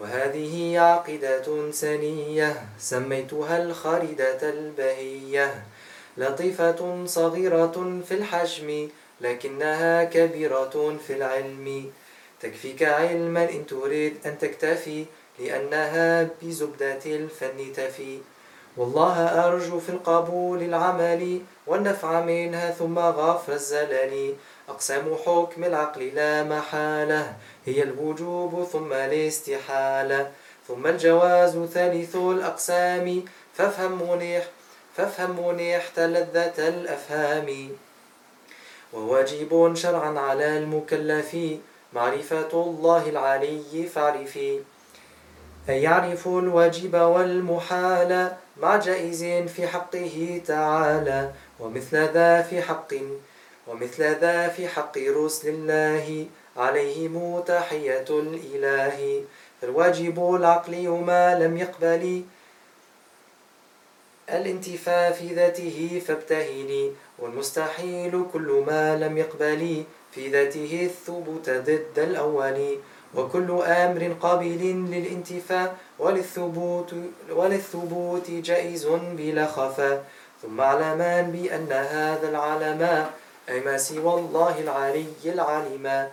وهذه 0.00 0.78
عقيدة 0.78 1.70
سنية 1.70 2.64
سميتها 2.78 3.62
الخريدة 3.62 4.42
البهية. 4.42 5.62
لطيفة 6.16 7.04
صغيرة 7.06 8.00
في 8.08 8.14
الحجم 8.14 8.88
لكنها 9.20 10.04
كبيرة 10.04 10.96
في 11.06 11.12
العلم. 11.12 11.90
تكفيك 12.40 12.82
علما 12.82 13.50
إن 13.50 13.66
تريد 13.66 14.16
أن 14.26 14.38
تكتفي 14.38 15.04
لأنها 15.38 16.28
بزبدة 16.42 17.04
الفن 17.06 17.72
تفي. 17.76 18.18
والله 18.76 19.46
أرجو 19.46 19.80
في 19.80 19.88
القبول 19.88 20.62
العمل 20.62 21.40
والنفع 21.66 22.20
منها 22.20 22.70
ثم 22.70 22.98
غفر 22.98 23.52
الزلل. 23.52 24.34
أقسام 24.68 25.14
حكم 25.26 25.64
العقل 25.64 26.02
لا 26.14 26.44
محالة. 26.44 27.36
هي 27.68 27.82
الوجوب 27.82 28.64
ثم 28.72 28.92
الاستحالة 28.92 30.30
ثم 30.68 30.86
الجواز 30.86 31.58
ثالث 31.74 32.16
الأقسام. 32.16 33.24
فافهم 33.54 34.10
منيح 34.10 34.44
فافهم 34.96 35.48
منيح 35.48 35.82
لذة 35.98 36.68
الأفهام. 36.68 37.48
وواجب 38.92 39.74
شرعا 39.74 40.18
على 40.18 40.58
المكلف 40.58 41.36
معرفة 41.92 42.52
الله 42.52 43.08
العلي 43.08 43.86
فاعرفي 43.94 44.60
أن 45.68 45.74
يعرف 45.74 46.28
الواجب 46.28 46.94
والمحال 46.94 48.32
مع 48.56 48.76
جائز 48.76 49.24
في 49.54 49.66
حقه 49.66 50.42
تعالى. 50.46 51.30
ومثل 51.60 51.96
ذا 51.96 52.42
في 52.42 52.62
حق 52.62 52.94
ومثل 53.66 54.02
ذا 54.20 54.48
في 54.48 54.68
حق 54.68 54.98
رسل 54.98 55.48
الله. 55.48 56.26
عليهم 56.58 57.40
تحية 57.46 58.08
الإله. 58.10 59.24
فالواجب 59.60 60.34
العقلي 60.34 60.88
ما 60.88 61.38
لم 61.38 61.56
يقبل. 61.56 62.22
الانتفاء 64.30 65.12
في 65.12 65.34
ذاته 65.34 66.02
فابتهني 66.06 66.92
والمستحيل 67.18 68.24
كل 68.32 68.64
ما 68.66 68.96
لم 68.96 69.18
يقبل. 69.18 69.84
في 70.12 70.28
ذاته 70.28 70.90
الثبوت 70.90 71.50
ضد 71.50 71.98
الأول. 71.98 72.78
وكل 73.14 73.50
أمر 73.62 74.16
قابل 74.20 74.62
للانتفاء 74.90 75.76
وللثبوت, 75.98 76.94
وللثبوت 77.30 78.30
جائز 78.30 78.86
بلا 78.86 79.46
خفاء 79.46 80.04
ثم 80.42 80.60
اعلمان 80.60 81.30
بأن 81.30 81.72
هذا 81.72 82.28
العلم 82.28 83.06
أي 83.48 83.60
ما 83.60 83.78
سوى 83.78 84.14
الله 84.14 84.60
العلي 84.60 85.06
العلم 85.24 86.08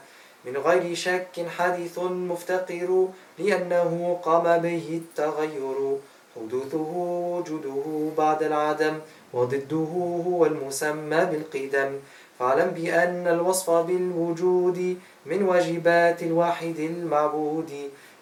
من 0.46 0.58
غير 0.58 0.96
شك 0.96 1.46
حديث 1.58 2.00
مفتقر 2.00 3.08
لأنه 3.40 4.20
قام 4.24 4.58
به 4.58 5.02
التغير. 5.02 5.98
حدوثه 6.36 6.92
وجوده 7.34 7.86
بعد 8.18 8.44
العدم 8.44 8.96
وضده 9.34 9.86
هو 10.28 10.46
المسمى 10.46 11.26
بالقدم. 11.26 11.92
فاعلم 12.40 12.70
بأن 12.70 13.28
الوصف 13.28 13.70
بالوجود 13.70 14.98
من 15.26 15.44
واجبات 15.44 16.24
الواحد 16.24 16.80
المعبود. 16.80 17.72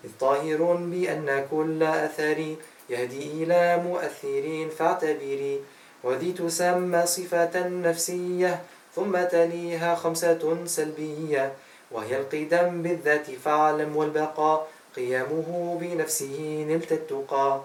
إذ 0.06 0.10
طاهر 0.20 0.60
بأن 0.76 1.46
كل 1.52 1.84
أثر 1.84 2.56
يهدي 2.90 3.44
إلى 3.44 3.84
مؤثر 3.88 4.70
فاعتبري 4.78 5.60
وذي 6.04 6.32
تسمى 6.32 7.06
صفة 7.06 7.68
نفسية 7.68 8.62
ثم 8.96 9.18
تليها 9.32 9.96
خمسة 9.96 10.66
سلبية. 10.66 11.54
وهي 11.94 12.18
القدم 12.18 12.82
بالذات 12.82 13.32
فاعلم 13.32 13.98
والبقاء 13.98 14.68
قيامه 14.96 15.78
بنفسه 15.82 16.66
نلت 16.70 16.92
التقى. 16.92 17.62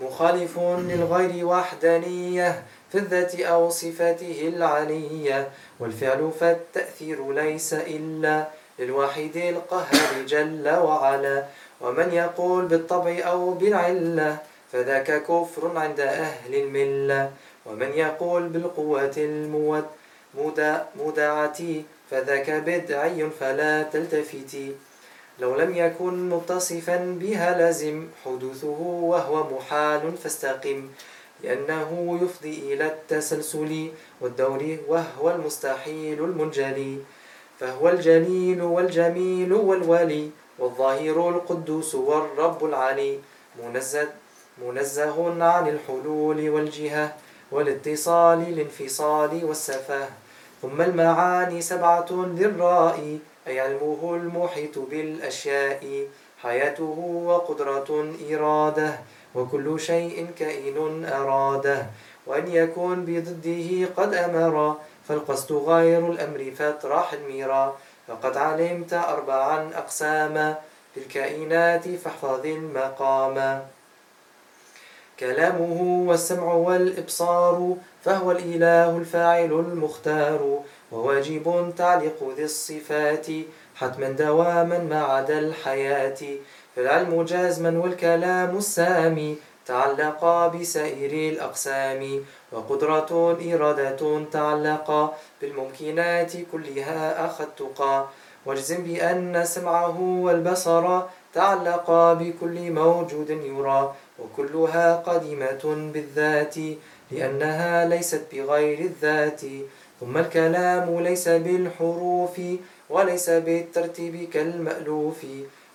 مخالف 0.00 0.58
للغير 0.58 1.46
وحدانية 1.46 2.62
في 2.92 2.98
الذات 2.98 3.40
أو 3.40 3.70
صفاته 3.70 4.52
العلية 4.56 5.48
والفعل 5.80 6.30
فالتأثير 6.40 7.32
ليس 7.32 7.74
إلا 7.74 8.46
للواحد 8.78 9.36
القهار 9.36 10.22
جل 10.26 10.68
وعلا. 10.68 11.44
ومن 11.80 12.12
يقول 12.12 12.66
بالطبع 12.66 13.18
أو 13.24 13.50
بالعلة 13.50 14.38
فذاك 14.72 15.22
كفر 15.22 15.78
عند 15.78 16.00
أهل 16.00 16.54
الملة. 16.54 17.30
ومن 17.66 17.92
يقول 17.94 18.48
بالقوة 18.48 19.14
المودعة 20.36 21.60
فذاك 22.12 22.50
بدعي 22.50 23.30
فلا 23.40 23.82
تلتفتي 23.82 24.72
لو 25.38 25.56
لم 25.56 25.76
يكن 25.76 26.28
متصفا 26.30 26.96
بها 27.20 27.58
لازم 27.58 28.06
حدوثه 28.24 28.80
وهو 28.80 29.56
محال 29.56 30.16
فاستقم 30.16 30.88
لأنه 31.44 32.18
يفضي 32.22 32.74
إلى 32.74 32.86
التسلسل 32.86 33.90
والدور 34.20 34.76
وهو 34.88 35.30
المستحيل 35.30 36.24
المنجلي 36.24 36.98
فهو 37.60 37.88
الجليل 37.88 38.62
والجميل 38.62 39.52
والولي 39.52 40.30
والظاهر 40.58 41.28
القدوس 41.28 41.94
والرب 41.94 42.64
العلي 42.64 43.18
منزه, 43.64 44.08
منزه 44.66 45.44
عن 45.44 45.68
الحلول 45.68 46.50
والجهة 46.50 47.16
والاتصال 47.52 48.38
الانفصال 48.48 49.44
والسفاه 49.44 50.08
ثم 50.62 50.80
المعاني 50.80 51.60
سبعة 51.60 52.06
للرائي 52.10 53.18
أي 53.46 53.60
علمه 53.60 54.14
المحيط 54.14 54.78
بالأشياء. 54.78 56.06
حياته 56.42 57.22
وقدرة 57.26 58.14
إرادة 58.30 58.90
وكل 59.34 59.80
شيء 59.80 60.26
كائن 60.38 61.04
أراده. 61.04 61.86
وأن 62.26 62.46
يكون 62.48 63.04
بضده 63.04 63.88
قد 63.96 64.14
أمر 64.14 64.76
فالقصد 65.08 65.52
غير 65.52 66.10
الأمر 66.10 66.52
فاطرح 66.58 67.12
الميرا. 67.12 67.76
فقد 68.08 68.36
علمت 68.36 68.92
أربعا 68.92 69.70
أقساما 69.74 70.58
في 70.94 71.00
الكائنات 71.00 71.88
فاحفظ 71.88 72.46
المقام 72.46 73.62
كلامه 75.20 76.04
والسمع 76.08 76.54
والإبصار 76.54 77.76
فهو 78.04 78.30
الإله 78.32 78.96
الفاعل 78.96 79.52
المختار 79.52 80.60
وواجب 80.92 81.72
تعليق 81.76 82.32
ذي 82.36 82.44
الصفات 82.44 83.26
حتما 83.74 84.08
دواما 84.08 84.78
ما 84.78 85.02
عدا 85.02 85.38
الحياة. 85.38 86.18
فالعلم 86.76 87.22
جازما 87.22 87.78
والكلام 87.82 88.56
السامي 88.56 89.36
تعلقا 89.66 90.48
بسائر 90.48 91.32
الأقسام 91.32 92.24
وقدرة 92.52 93.38
إرادة 93.52 94.24
تعلقا 94.32 95.14
بالممكنات 95.40 96.32
كلها 96.52 97.26
أخذتقا 97.26 98.08
واجزم 98.46 98.82
بأن 98.82 99.44
سمعه 99.44 100.00
والبصر 100.00 101.00
تعلقا 101.34 102.14
بكل 102.14 102.70
موجود 102.70 103.30
يرى. 103.30 103.94
وكلها 104.22 104.96
قديمة 104.96 105.90
بالذات 105.92 106.54
لأنها 107.10 107.84
ليست 107.84 108.22
بغير 108.32 108.78
الذات. 108.78 109.40
ثم 110.00 110.18
الكلام 110.18 111.00
ليس 111.00 111.28
بالحروف 111.28 112.40
وليس 112.90 113.30
بالترتيب 113.30 114.30
كالمألوف. 114.30 115.26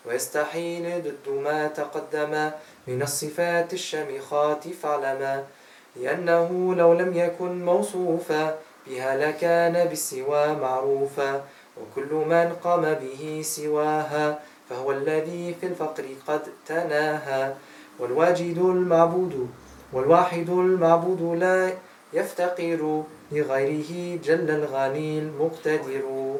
ويستحيل 0.07 1.03
ضد 1.03 1.33
ما 1.33 1.67
تقدم 1.67 2.51
من 2.87 3.01
الصفات 3.01 3.73
الشامخات 3.73 4.67
فاعلما 4.67 5.43
لأنه 5.95 6.75
لو 6.75 6.93
لم 6.93 7.17
يكن 7.17 7.65
موصوفا 7.65 8.55
بها 8.87 9.17
لكان 9.17 9.85
بالسوى 9.85 10.47
معروفا 10.55 11.43
وكل 11.77 12.13
من 12.13 12.55
قام 12.63 12.93
به 12.93 13.41
سواها 13.43 14.39
فهو 14.69 14.91
الذي 14.91 15.55
في 15.61 15.67
الفقر 15.67 16.05
قد 16.27 16.41
تناهى. 16.67 17.53
والواجد 17.98 18.58
المعبود 18.58 19.48
والواحد 19.92 20.48
المعبود 20.50 21.38
لا 21.38 21.72
يفتقر 22.12 23.04
لغيره 23.32 24.18
جل 24.24 24.50
الغني 24.50 25.18
المقتدر 25.18 26.36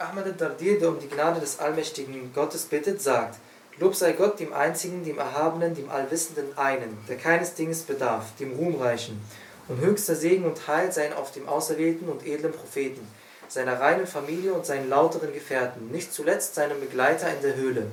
Ahmad 0.00 0.24
al-Dardir, 0.24 0.78
der 0.78 0.88
um 0.88 0.98
die 0.98 1.10
Gnade 1.10 1.40
des 1.40 1.58
allmächtigen 1.58 2.32
Gottes 2.32 2.64
bittet, 2.64 3.02
sagt, 3.02 3.38
Lob 3.80 3.94
sei 3.94 4.12
Gott, 4.12 4.40
dem 4.40 4.52
Einzigen, 4.54 5.04
dem 5.04 5.18
Erhabenen, 5.18 5.74
dem 5.74 5.90
Allwissenden 5.90 6.56
einen, 6.56 6.98
der 7.06 7.16
keines 7.16 7.54
Dinges 7.54 7.82
bedarf, 7.82 8.24
dem 8.38 8.52
Ruhmreichen. 8.52 9.20
Und 9.68 9.80
höchster 9.80 10.14
Segen 10.14 10.44
und 10.44 10.66
Heil 10.66 10.90
seien 10.90 11.12
auf 11.12 11.32
dem 11.32 11.48
auserwählten 11.48 12.08
und 12.08 12.26
edlen 12.26 12.52
Propheten, 12.52 13.06
seiner 13.48 13.78
reinen 13.78 14.06
Familie 14.06 14.52
und 14.52 14.64
seinen 14.64 14.88
lauteren 14.88 15.32
Gefährten, 15.32 15.90
nicht 15.90 16.12
zuletzt 16.12 16.54
seinem 16.54 16.80
Begleiter 16.80 17.32
in 17.34 17.42
der 17.42 17.56
Höhle. 17.56 17.86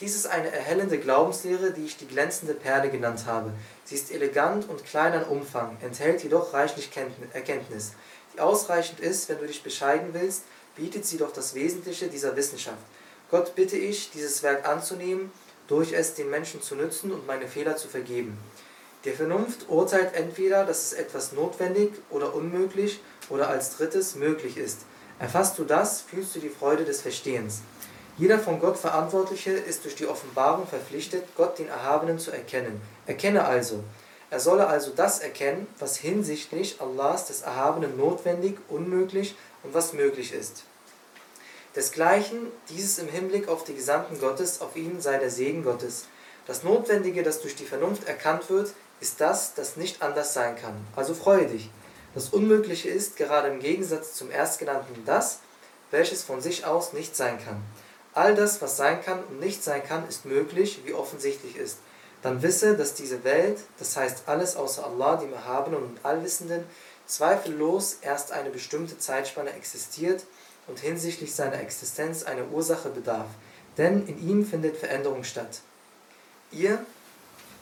Dies 0.00 0.14
ist 0.14 0.26
eine 0.26 0.52
erhellende 0.52 0.98
Glaubenslehre, 0.98 1.72
die 1.72 1.86
ich 1.86 1.96
die 1.96 2.06
glänzende 2.06 2.52
Perle 2.52 2.90
genannt 2.90 3.24
habe. 3.26 3.52
Sie 3.84 3.94
ist 3.94 4.12
elegant 4.12 4.68
und 4.68 4.84
klein 4.84 5.14
an 5.14 5.24
Umfang, 5.24 5.78
enthält 5.80 6.22
jedoch 6.22 6.52
reichlich 6.52 6.90
Erkenntnis, 7.32 7.92
die 8.34 8.40
ausreichend 8.40 9.00
ist, 9.00 9.30
wenn 9.30 9.38
du 9.38 9.46
dich 9.46 9.62
bescheiden 9.62 10.08
willst, 10.12 10.42
bietet 10.76 11.06
sie 11.06 11.16
doch 11.16 11.32
das 11.32 11.54
Wesentliche 11.54 12.08
dieser 12.08 12.36
Wissenschaft. 12.36 12.76
Gott 13.30 13.54
bitte 13.54 13.78
ich, 13.78 14.10
dieses 14.10 14.42
Werk 14.42 14.68
anzunehmen, 14.68 15.32
durch 15.66 15.94
es 15.94 16.12
den 16.12 16.28
Menschen 16.28 16.60
zu 16.60 16.74
nützen 16.74 17.10
und 17.10 17.26
meine 17.26 17.48
Fehler 17.48 17.76
zu 17.76 17.88
vergeben. 17.88 18.36
Die 19.06 19.12
Vernunft 19.12 19.68
urteilt 19.68 20.14
entweder, 20.14 20.64
dass 20.66 20.82
es 20.82 20.92
etwas 20.92 21.32
notwendig 21.32 21.92
oder 22.10 22.34
unmöglich 22.34 23.00
oder 23.30 23.48
als 23.48 23.76
drittes 23.78 24.14
möglich 24.14 24.58
ist. 24.58 24.80
Erfasst 25.18 25.58
du 25.58 25.64
das, 25.64 26.02
fühlst 26.02 26.34
du 26.36 26.40
die 26.40 26.50
Freude 26.50 26.84
des 26.84 27.00
Verstehens. 27.00 27.62
Jeder 28.18 28.38
von 28.38 28.60
Gott 28.60 28.78
Verantwortliche 28.78 29.50
ist 29.50 29.84
durch 29.84 29.94
die 29.94 30.06
Offenbarung 30.06 30.66
verpflichtet, 30.66 31.24
Gott 31.36 31.58
den 31.58 31.68
Erhabenen 31.68 32.18
zu 32.18 32.30
erkennen. 32.30 32.80
Erkenne 33.06 33.44
also. 33.44 33.84
Er 34.30 34.40
solle 34.40 34.66
also 34.68 34.90
das 34.90 35.18
erkennen, 35.18 35.66
was 35.78 35.98
hinsichtlich 35.98 36.80
Allahs 36.80 37.26
des 37.26 37.42
Erhabenen 37.42 37.96
notwendig, 37.98 38.56
unmöglich 38.68 39.36
und 39.62 39.74
was 39.74 39.92
möglich 39.92 40.32
ist. 40.32 40.64
Desgleichen 41.76 42.46
dieses 42.70 42.98
im 42.98 43.08
Hinblick 43.08 43.48
auf 43.48 43.64
die 43.64 43.74
Gesandten 43.74 44.18
Gottes, 44.18 44.62
auf 44.62 44.76
ihnen 44.76 45.02
sei 45.02 45.18
der 45.18 45.30
Segen 45.30 45.62
Gottes. 45.62 46.06
Das 46.46 46.62
Notwendige, 46.62 47.22
das 47.22 47.42
durch 47.42 47.54
die 47.54 47.66
Vernunft 47.66 48.08
erkannt 48.08 48.48
wird, 48.48 48.72
ist 49.00 49.20
das, 49.20 49.52
das 49.52 49.76
nicht 49.76 50.00
anders 50.00 50.32
sein 50.32 50.56
kann. 50.56 50.74
Also 50.96 51.12
freue 51.12 51.46
dich. 51.46 51.68
Das 52.14 52.30
Unmögliche 52.30 52.88
ist 52.88 53.16
gerade 53.16 53.48
im 53.48 53.60
Gegensatz 53.60 54.14
zum 54.14 54.30
Erstgenannten 54.30 55.04
das, 55.04 55.40
welches 55.90 56.22
von 56.22 56.40
sich 56.40 56.64
aus 56.64 56.94
nicht 56.94 57.14
sein 57.14 57.38
kann. 57.44 57.62
All 58.16 58.34
das, 58.34 58.62
was 58.62 58.78
sein 58.78 59.02
kann 59.02 59.22
und 59.24 59.40
nicht 59.40 59.62
sein 59.62 59.84
kann, 59.84 60.08
ist 60.08 60.24
möglich, 60.24 60.80
wie 60.86 60.94
offensichtlich 60.94 61.54
ist. 61.58 61.76
Dann 62.22 62.40
wisse, 62.40 62.74
dass 62.74 62.94
diese 62.94 63.24
Welt, 63.24 63.58
das 63.78 63.94
heißt 63.94 64.22
alles 64.24 64.56
außer 64.56 64.86
Allah, 64.86 65.16
dem 65.16 65.34
Erhabenen 65.34 65.82
und 65.82 66.02
Allwissenden, 66.02 66.64
zweifellos 67.06 67.98
erst 68.00 68.32
eine 68.32 68.48
bestimmte 68.48 68.98
Zeitspanne 68.98 69.52
existiert 69.52 70.24
und 70.66 70.78
hinsichtlich 70.78 71.34
seiner 71.34 71.60
Existenz 71.60 72.22
eine 72.22 72.46
Ursache 72.46 72.88
bedarf, 72.88 73.28
denn 73.76 74.06
in 74.06 74.26
ihm 74.26 74.46
findet 74.46 74.78
Veränderung 74.78 75.22
statt. 75.22 75.60
Ihr, 76.50 76.78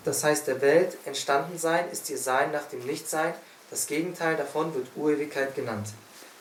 das 0.04 0.22
heißt 0.22 0.46
der 0.46 0.60
Welt, 0.60 0.96
entstanden 1.04 1.58
sein 1.58 1.90
ist 1.90 2.08
ihr 2.10 2.18
Sein 2.18 2.52
nach 2.52 2.68
dem 2.68 2.86
Nichtsein, 2.86 3.34
das 3.70 3.88
Gegenteil 3.88 4.36
davon 4.36 4.72
wird 4.72 4.86
Urewigkeit 4.94 5.56
genannt. 5.56 5.88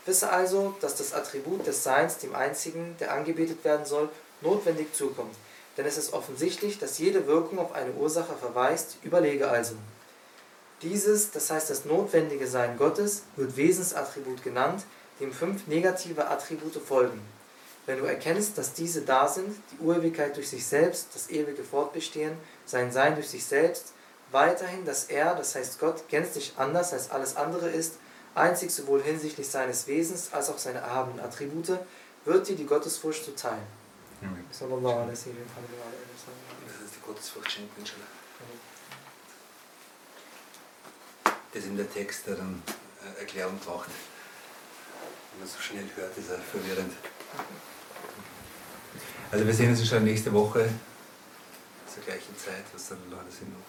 Wisse 0.06 0.30
also, 0.30 0.76
dass 0.82 0.96
das 0.96 1.14
Attribut 1.14 1.66
des 1.66 1.84
Seins 1.84 2.18
dem 2.18 2.36
Einzigen, 2.36 2.96
der 3.00 3.14
angebetet 3.14 3.64
werden 3.64 3.86
soll, 3.86 4.10
notwendig 4.42 4.94
zukommt. 4.94 5.36
Denn 5.78 5.86
es 5.86 5.98
ist 5.98 6.14
offensichtlich, 6.14 6.78
dass 6.78 7.00
jede 7.00 7.26
Wirkung 7.26 7.60
auf 7.60 7.74
eine 7.74 7.94
Ursache 7.94 8.36
verweist, 8.36 8.98
überlege 9.04 9.50
also. 9.50 9.76
Dieses, 10.82 11.32
das 11.32 11.50
heißt 11.50 11.70
das 11.70 11.86
notwendige 11.86 12.48
Sein 12.48 12.78
Gottes, 12.78 13.24
wird 13.38 13.56
Wesensattribut 13.56 14.44
genannt, 14.44 14.84
dem 15.20 15.32
fünf 15.32 15.68
negative 15.68 16.28
Attribute 16.28 16.76
folgen. 16.76 17.22
Wenn 17.86 18.00
du 18.00 18.06
erkennst, 18.06 18.58
dass 18.58 18.74
diese 18.74 19.02
da 19.02 19.28
sind, 19.28 19.56
die 19.72 19.84
Urewigkeit 19.84 20.36
durch 20.36 20.50
sich 20.50 20.66
selbst, 20.66 21.08
das 21.14 21.30
ewige 21.30 21.64
Fortbestehen, 21.64 22.38
sein 22.66 22.92
Sein 22.92 23.16
durch 23.16 23.30
sich 23.30 23.46
selbst, 23.46 23.94
weiterhin, 24.32 24.86
dass 24.86 25.06
er, 25.06 25.36
das 25.36 25.56
heißt 25.56 25.80
Gott, 25.80 26.08
gänzlich 26.10 26.54
anders 26.58 26.94
als 26.94 27.12
alles 27.12 27.36
andere 27.36 27.70
ist, 27.70 27.96
einzig 28.36 28.72
sowohl 28.72 29.02
hinsichtlich 29.02 29.48
seines 29.48 29.88
Wesens 29.88 30.34
als 30.34 30.50
auch 30.50 30.58
seiner 30.58 30.80
erhabenen 30.80 31.20
Attribute, 31.20 31.80
wird 32.26 32.48
dir 32.48 32.56
die 32.56 32.66
Gottesfurcht 32.66 33.26
zuteil. 33.26 33.60
Amen. 34.22 34.46
Sallallahu 34.52 35.00
alaihi 35.00 35.10
wa 35.10 35.16
sallam. 35.16 35.38
Das 36.66 36.86
ist 36.86 36.96
die 36.96 37.06
Gottesfurcht 37.06 37.52
schenken, 37.52 37.80
inshallah. 37.80 38.08
Das 41.54 41.66
in 41.66 41.78
der 41.78 41.92
Text, 41.92 42.26
der 42.28 42.36
dann 42.36 42.64
äh, 43.04 43.20
Erklärung 43.20 43.60
braucht. 43.60 43.90
Wenn 45.32 45.40
man 45.40 45.48
so 45.48 45.60
schnell 45.60 45.86
hört, 45.96 46.18
ist 46.18 46.30
er 46.30 46.40
verwirrend. 46.40 46.94
Also 49.32 49.46
wir 49.46 49.54
sehen 49.54 49.70
uns 49.70 49.88
schon 49.88 50.04
nächste 50.04 50.32
Woche 50.32 50.70
zur 51.92 52.04
gleichen 52.04 52.38
Zeit, 52.38 52.64
was 52.74 52.90
dann 52.90 53.00
Leute 53.10 53.32
sind 53.32 53.50
noch 53.52 53.66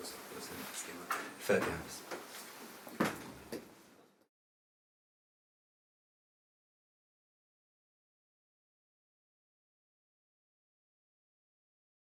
was 0.00 0.10
das 0.38 0.84
Thema 0.84 1.04
fertig 1.38 1.68
ist. 1.86 1.95